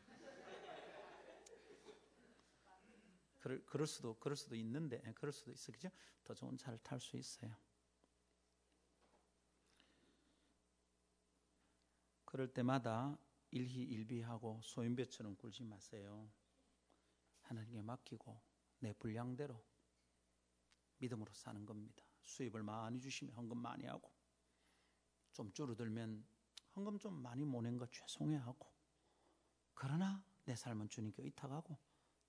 [3.39, 5.89] 그럴, 그럴 수도 그럴 수도 있는데 예, 그럴 수도 있어 그죠?
[6.25, 7.55] 더 좋은 차를 탈 수 있어요.
[12.25, 13.17] 그럴 때마다
[13.53, 16.29] 일희일비하고 소인배처럼 굴지 마세요.
[17.43, 18.41] 하나님께 맡기고
[18.81, 19.63] 내 분량대로
[20.99, 22.05] 믿음으로 사는 겁니다.
[22.23, 24.11] 수입을 많이 주시면 헌금 많이 하고
[25.33, 26.25] 좀 줄어들면
[26.75, 28.67] 헌금 좀 많이 모낸 거 죄송해하고
[29.75, 31.77] 그러나 내 삶은 주님께 의탁하고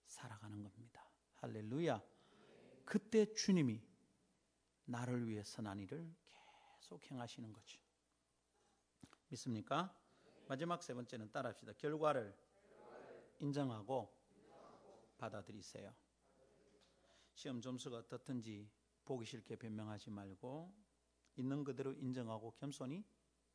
[0.06, 1.10] 살아가는 겁니다.
[1.36, 2.02] 할렐루야.
[2.86, 3.82] 그때 주님이
[4.86, 6.14] 나를 위해 선한 일을
[6.80, 7.80] 계속 행하시는 거죠.
[9.30, 9.94] 믿습니까?
[10.48, 11.74] 마지막 세 번째는 따라합시다.
[11.74, 12.36] 결과를
[13.40, 14.14] 인정하고
[15.18, 15.94] 받아들이세요.
[17.38, 18.68] 시험 점수가 어떻든지
[19.06, 20.74] 보기 싫게 변명하지 말고
[21.36, 23.06] 있는 그대로 인정하고 겸손히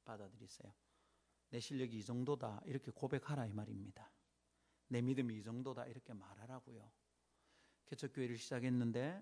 [0.04, 0.72] 받아들이세요.
[1.50, 4.08] 내 실력이 이 정도다 이렇게 고백하라 이 말입니다.
[4.86, 6.88] 내 믿음이 이 정도다 이렇게 말하라고요.
[7.86, 9.20] 개척교회를 시작했는데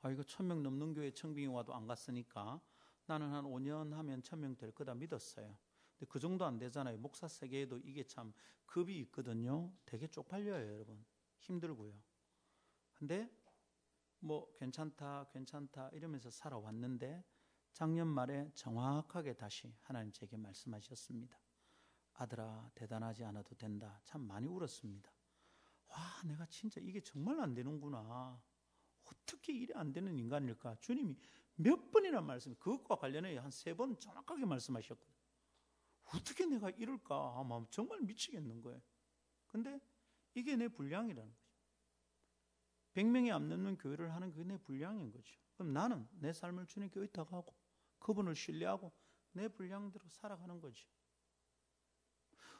[0.00, 2.62] 아 이거 천명 넘는 교회 청빙이 와도 안 갔으니까
[3.04, 5.54] 나는 한 5년 하면 천명 될 거다 믿었어요.
[5.98, 6.96] 근데 그 정도 안 되잖아요.
[6.96, 8.32] 목사 세계에도 이게 참
[8.64, 9.70] 급이 있거든요.
[9.84, 11.04] 되게 쪽팔려요, 여러분.
[11.40, 12.13] 힘들고요.
[13.04, 13.30] 근데
[14.20, 17.22] 뭐 괜찮다, 괜찮다 이러면서 살아왔는데
[17.74, 21.38] 작년 말에 정확하게 다시 하나님 제게 말씀하셨습니다.
[22.14, 24.00] 아들아, 대단하지 않아도 된다.
[24.04, 25.12] 참 많이 울었습니다.
[25.88, 28.42] 와, 내가 진짜 이게 정말 안 되는구나.
[29.04, 30.76] 어떻게 일이 안 되는 인간일까?
[30.80, 31.14] 주님이
[31.56, 35.14] 몇 번이나 말씀, 그것과 관련해 한 세 번 정확하게 말씀하셨거든요.
[36.14, 37.34] 어떻게 내가 이럴까?
[37.38, 38.80] 아마 정말 미치겠는 거예요.
[39.46, 39.78] 근데
[40.32, 41.43] 이게 내 분량이라는 거죠.
[42.94, 45.34] 100명이 안 넘는 교회를 하는 그게 내 분량인 거죠.
[45.54, 47.54] 그럼 나는 내 삶을 주님께 의탁하고
[47.98, 48.92] 그분을 신뢰하고
[49.32, 50.86] 내 분량대로 살아가는 거죠.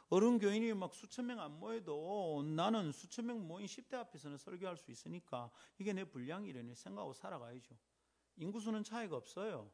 [0.09, 4.91] 어른 교인이 막 수천 명 안 모여도 나는 수천 명 모인 10대 앞에서는 설교할 수
[4.91, 7.75] 있으니까 이게 내 분량이라니 생각하고 살아가야죠.
[8.37, 9.71] 인구수는 차이가 없어요.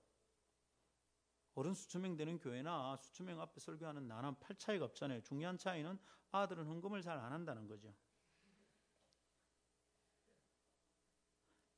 [1.56, 5.22] 어른 수천 명 되는 교회나 수천 명 앞에 설교하는 나는 팔 차이가 없잖아요.
[5.22, 5.98] 중요한 차이는
[6.32, 7.94] 아들은 헌금을 잘 안 한다는 거죠.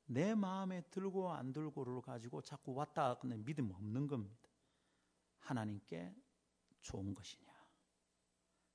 [0.05, 4.49] 내 마음에 들고 안 들고를 가지고 자꾸 왔다 갔다 믿음 없는 겁니다.
[5.39, 6.13] 하나님께
[6.81, 7.51] 좋은 것이냐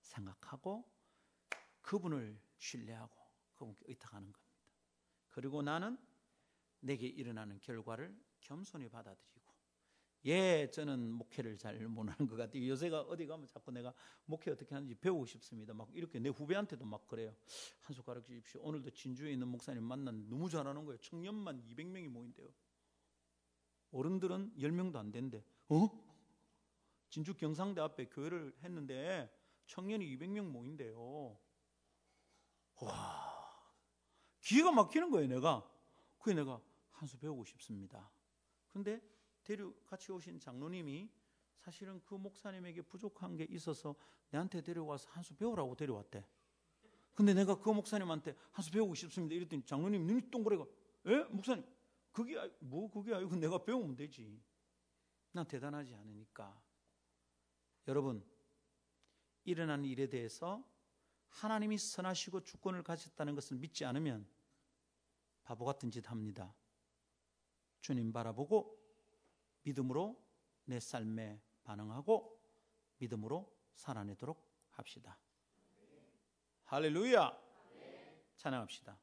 [0.01, 0.91] 생각하고
[1.83, 3.17] 그분을 신뢰하고
[3.55, 4.49] 그분께 의탁하는 겁니다.
[5.29, 5.99] 그리고 나는
[6.81, 9.38] 내게 일어나는 결과를 겸손히 받아들이고
[10.27, 12.67] 예, 저는 목회를 잘 못하는 것 같아요.
[12.69, 13.95] 요새가 어디 가면 자꾸 내가
[14.25, 15.73] 목회 어떻게 하는지 배우고 싶습니다.
[15.75, 17.35] 막 이렇게 내 후배한테도 막 그래요.
[17.83, 18.61] 한 손가락 주십시오.
[18.63, 20.99] 오늘도 진주에 있는 목사님 만난 너무 잘하는 거예요.
[20.99, 22.49] 청년만 200명이 모인대요.
[23.93, 25.45] 어른들은 10명도 안 된대.
[25.69, 25.89] 어?
[27.11, 29.33] 진주 경상대 앞에 교회를 했는데
[29.67, 31.39] 청년이 200명 모인대요.
[32.81, 33.73] 와,
[34.41, 35.69] 기가 막히는 거예요, 내가.
[36.19, 36.61] 그게 내가
[36.91, 38.11] 한 수 배우고 싶습니다.
[38.69, 39.01] 근데
[39.49, 41.11] 데려 같이 오신 장로님이
[41.57, 43.95] 사실은 그 목사님에게 부족한 게 있어서
[44.31, 46.23] 내한테 데려와서 한 수 배우라고 데려왔대.
[47.15, 49.35] 근데 내가 그 목사님한테 한 수 배우고 싶습니다.
[49.35, 50.67] 이랬더니 장로님 눈이 동그래가,
[51.07, 51.25] 에?
[51.31, 51.65] 목사님,
[52.13, 54.39] 그게, 뭐 그게 아니고 내가 배우면 되지.
[55.33, 56.63] 난 대단하지 않으니까.
[57.87, 58.23] 여러분,
[59.45, 60.63] 일어난 일에 대해서
[61.29, 64.29] 하나님이 선하시고 주권을 가졌다는 것을 믿지 않으면
[65.43, 66.55] 바보 같은 짓 합니다.
[67.81, 68.78] 주님 바라보고
[69.63, 70.21] 믿음으로
[70.65, 72.39] 내 삶에 반응하고
[72.99, 75.19] 믿음으로 살아내도록 합시다.
[76.65, 77.33] 할렐루야!
[78.37, 78.99] 찬양합시다.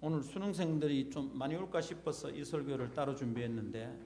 [0.00, 3.98] 오늘 수능생들이 좀 많이 올까 싶어서 이 설교를 따로 준비했는데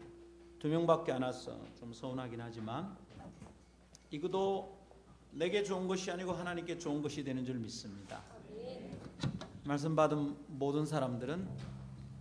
[0.58, 1.60] 두 명밖에 안 왔어.
[1.74, 2.96] 좀 서운하긴 하지만
[4.10, 4.78] 이것도
[5.32, 8.37] 내게 좋은 것이 아니고 하나님께 좋은 것이 되는 줄 믿습니다.
[9.68, 11.46] 말씀 받은 모든 사람들은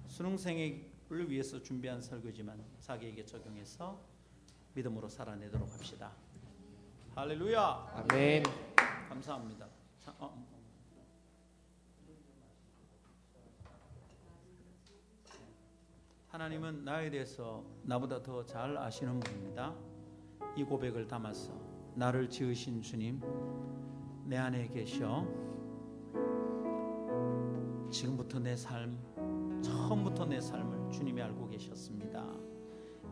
[0.07, 4.01] 수능생을 위해서 준비한 설교지만 자기에게 적용해서
[4.73, 6.11] 믿음으로 살아내도록 합시다.
[7.15, 8.03] 할렐루야.
[8.11, 8.43] 아멘.
[9.07, 9.65] 감사합니다.
[9.97, 10.45] 자, 어.
[16.27, 19.73] 하나님은 나에 대해서 나보다 더 잘 아시는 분입니다.
[20.57, 21.53] 이 고백을 담아서
[21.95, 23.21] 나를 지으신 주님
[24.25, 25.46] 내 안에 계셔
[27.89, 28.97] 지금부터 내 삶,
[29.61, 32.25] 처음부터 내 삶을 주님이 알고 계셨습니다.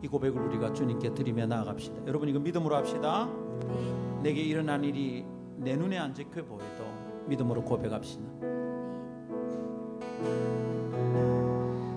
[0.02, 2.06] 이 고백을 우리가 주님께 드리며 나아갑시다.
[2.06, 3.28] 여러분 이거 믿음으로 합시다.
[4.22, 5.24] 내게 일어난 일이
[5.56, 6.84] 내 눈에 안 적혀 보여도
[7.26, 8.24] 믿음으로 고백합시다.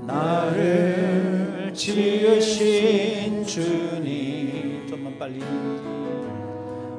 [0.07, 5.39] 나를 지으신 주님 좀만 빨리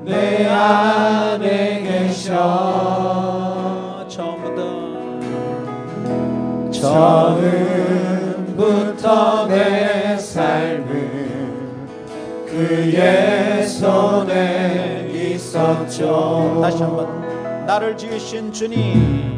[0.05, 3.10] 내 안에 계셔
[8.41, 11.21] 처음부터 내 삶은
[12.47, 16.59] 그의 손에 있었죠.
[16.63, 17.67] 다시 한번.
[17.67, 19.37] 나를 지으신 주님.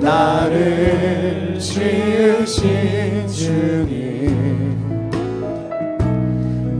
[0.00, 4.80] 나를 지으신 주님.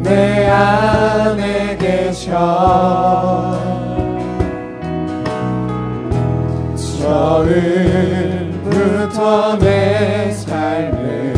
[0.02, 3.54] 내 안에 계셔.
[6.76, 8.33] 처음
[8.84, 11.32] 부터 내 삶은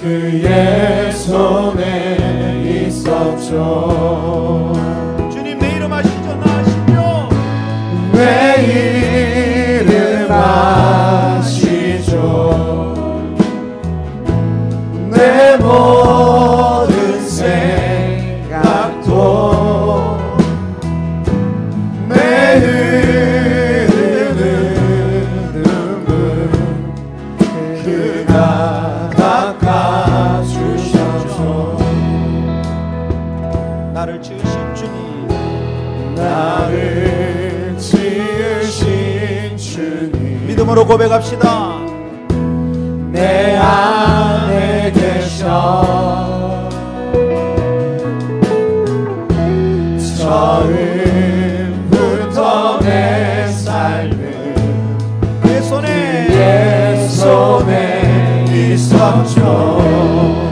[0.00, 4.72] 그의 손에 있었죠.
[5.30, 6.34] 주님 내 이름 아시죠?
[6.34, 7.28] 나 아시죠?
[8.12, 8.56] 내
[9.78, 12.08] 이름 아시죠?
[15.12, 15.57] 내
[40.78, 41.78] 주님 믿음으로 고백합시다.
[43.10, 46.28] 내 안에 계셔.
[51.58, 55.88] 처음부터 내 삶은 내 손에
[56.28, 60.47] 내 손에 있었죠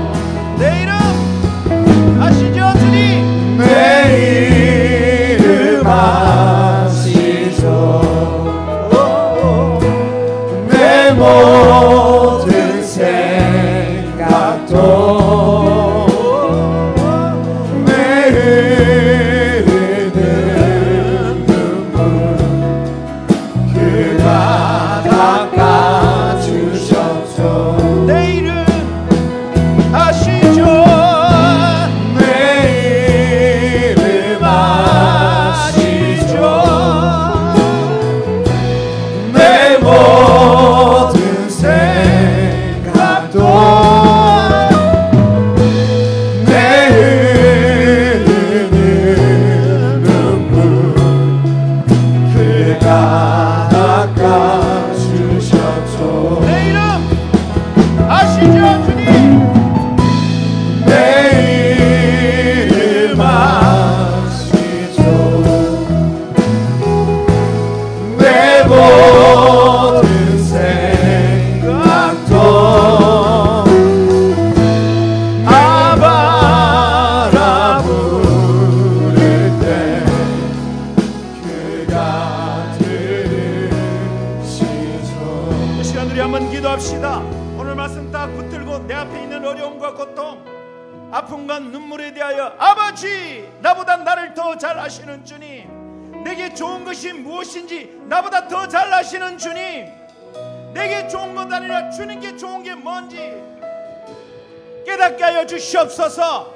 [105.36, 106.54] 깨닫게 하여 주시옵소서.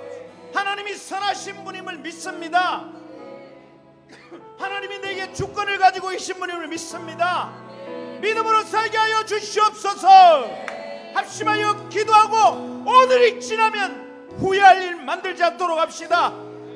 [0.55, 2.87] 하나님이 선하신 분임을 믿습니다.
[4.59, 7.53] 하나님이 내게 주권을 가지고 계신 분임을 믿습니다.
[8.20, 10.49] 믿음으로 살게 하여 주시옵소서.
[11.14, 16.33] 합심하여 기도하고 오늘이 지나면 후회할 일 만들지 않도록 합시다.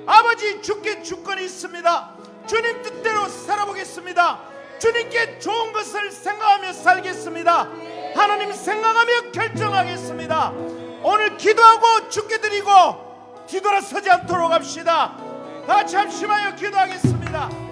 [0.06, 2.14] 아버지 주께 주권이 있습니다.
[2.46, 4.40] 주님 뜻대로 살아보겠습니다.
[4.78, 7.68] 주님께 좋은 것을 생각하며 살겠습니다.
[8.14, 10.83] 하나님 생각하며 결정하겠습니다.
[11.06, 12.70] 오늘 기도하고 주께 드리고
[13.46, 15.14] 뒤돌아서지 않도록 합시다.
[15.66, 17.63] 다 합심하여 기도하겠습니다.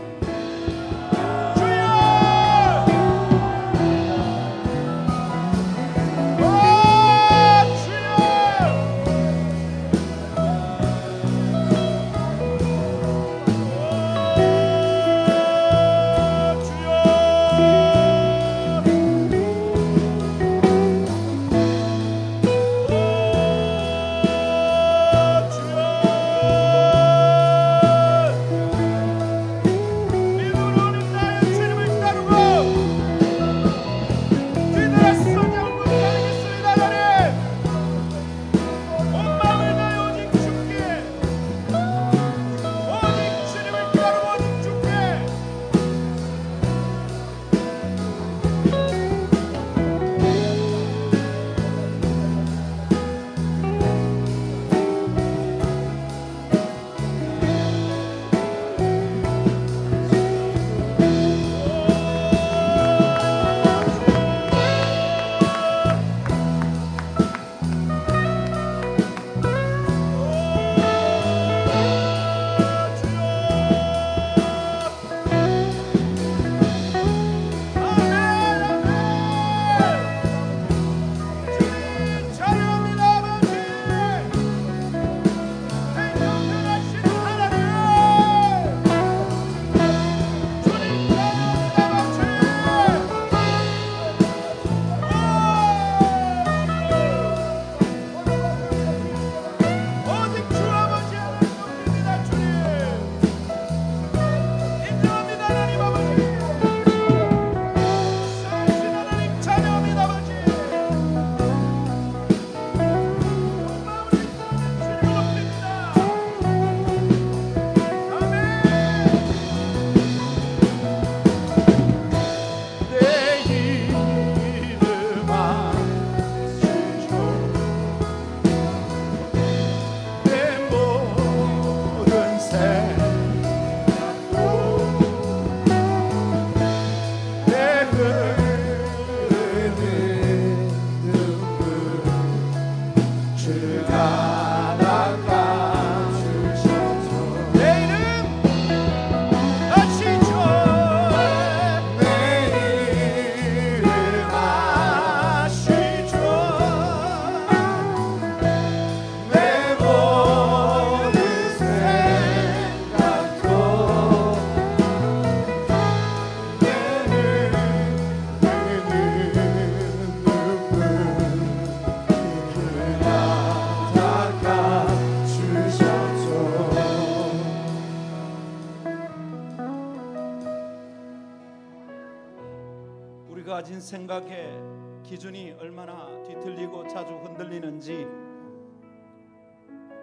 [183.92, 188.06] 생각의 기준이 얼마나 뒤틀리고 자주 흔들리는지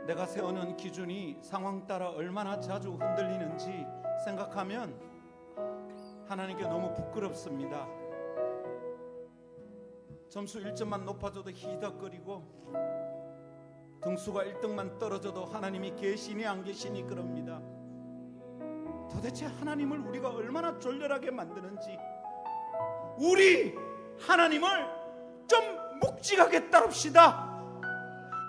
[0.06, 3.88] 내가 세우는 기준이 상황 따라 얼마나 자주 흔들리는지
[4.26, 4.94] 생각하면
[6.28, 7.88] 하나님께 너무 부끄럽습니다.
[10.30, 12.44] 점수 1점만 높아져도 희덕거리고
[14.04, 17.60] 등수가 1등만 떨어져도 하나님이 계시니 안 계시니 그럽니다.
[19.10, 21.98] 도대체 하나님을 우리가 얼마나 졸렬하게 만드는지
[23.20, 23.76] 우리
[24.20, 24.70] 하나님을
[25.48, 27.50] 좀 묵직하게 따릅시다.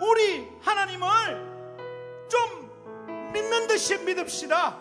[0.00, 4.78] 우리 하나님을 좀 믿는 듯이 믿읍시다.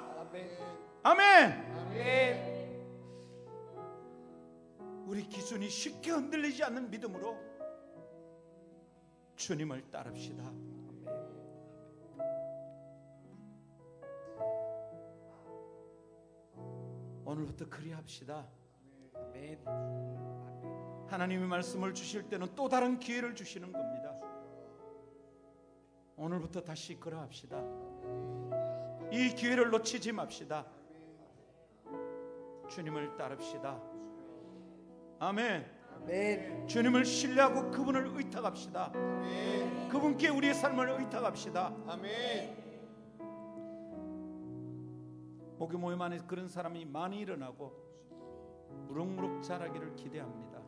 [1.03, 1.69] 아멘.
[5.07, 7.35] 우리 기준이 쉽게 흔들리지 않는 믿음으로
[9.35, 10.43] 주님을 따릅시다.
[17.25, 18.58] 오늘부터 그리합시다.
[21.07, 24.15] 하나님의 말씀을 주실 때는 또 다른 기회를 주시는 겁니다.
[26.15, 27.57] 오늘부터 다시 그러합시다.
[29.11, 30.65] 이 기회를 놓치지 맙시다.
[32.69, 33.81] 주님을 따릅시다.
[35.19, 35.79] 아멘.
[36.67, 38.91] 주님을 신뢰하고 그분을 의탁합시다.
[39.89, 41.69] 그분께 우리의 삶을 의탁합시다.
[45.57, 47.88] 목요 모임 안에 그런 사람이 많이 일어나고
[48.87, 50.59] 무럭무럭 자라기를 기대합니다.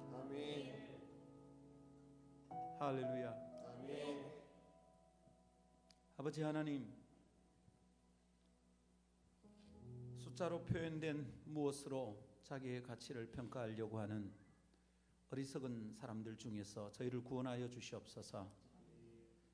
[2.79, 3.51] 할렐루야.
[6.17, 6.87] 아버지 하나님,
[10.17, 14.31] 숫자로 표현된 무엇으로 자기의 가치를 평가하려고 하는
[15.31, 18.51] 어리석은 사람들 중에서 저희를 구원하여 주시옵소서.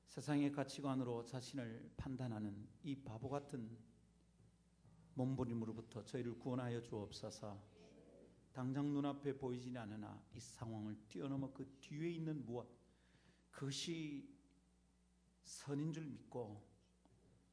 [0.06, 3.78] 세상의 가치관으로 자신을 판단하는 이 바보 같은
[5.14, 7.77] 몸부림으로부터 저희를 구원하여 주옵소서.
[8.58, 12.68] 당장 눈앞에 보이지 않으나 이 상황을 뛰어넘어 그 뒤에 있는 무엇
[13.52, 14.28] 그것이
[15.44, 16.60] 선인 줄 믿고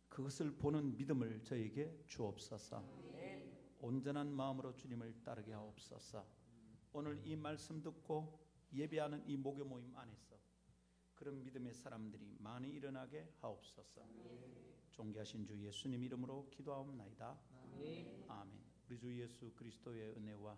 [0.09, 2.83] 그것을 보는 믿음을 저에게 주옵소서.
[3.81, 6.25] 온전한 마음으로 주님을 따르게 하옵소서.
[6.93, 8.39] 오늘 이 말씀 듣고
[8.73, 10.35] 예배하는 이 목요 모임 안에서
[11.13, 14.01] 그런 믿음의 사람들이 많이 일어나게 하옵소서.
[14.89, 17.39] 존귀하신 주 예수님 이름으로 기도하옵나이다.
[17.51, 18.25] 아멘.
[18.87, 20.57] 우리 주 예수 그리스도의 은혜와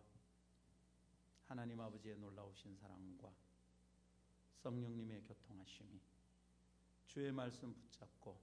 [1.48, 3.34] 하나님 아버지의 놀라우신 사랑과
[4.58, 6.00] 성령님의 교통하심이
[7.06, 8.38] 주의 말씀 붙잡고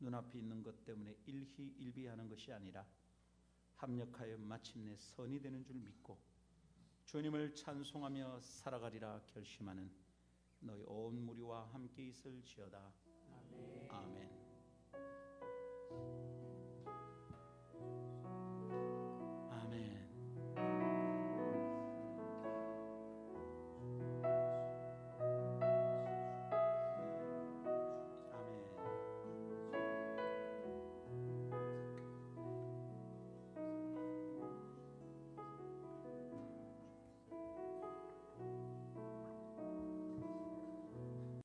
[0.00, 2.84] 눈앞에 있는 것 때문에 일희일비하는 것이 아니라
[3.76, 6.18] 합력하여 마침내 선이 되는 줄 믿고
[7.06, 9.90] 주님을 찬송하며 살아가리라 결심하는
[10.58, 12.92] 너희 온 무리와 함께 있을지어다.
[13.88, 14.28] 아멘.
[14.92, 16.29] 아멘.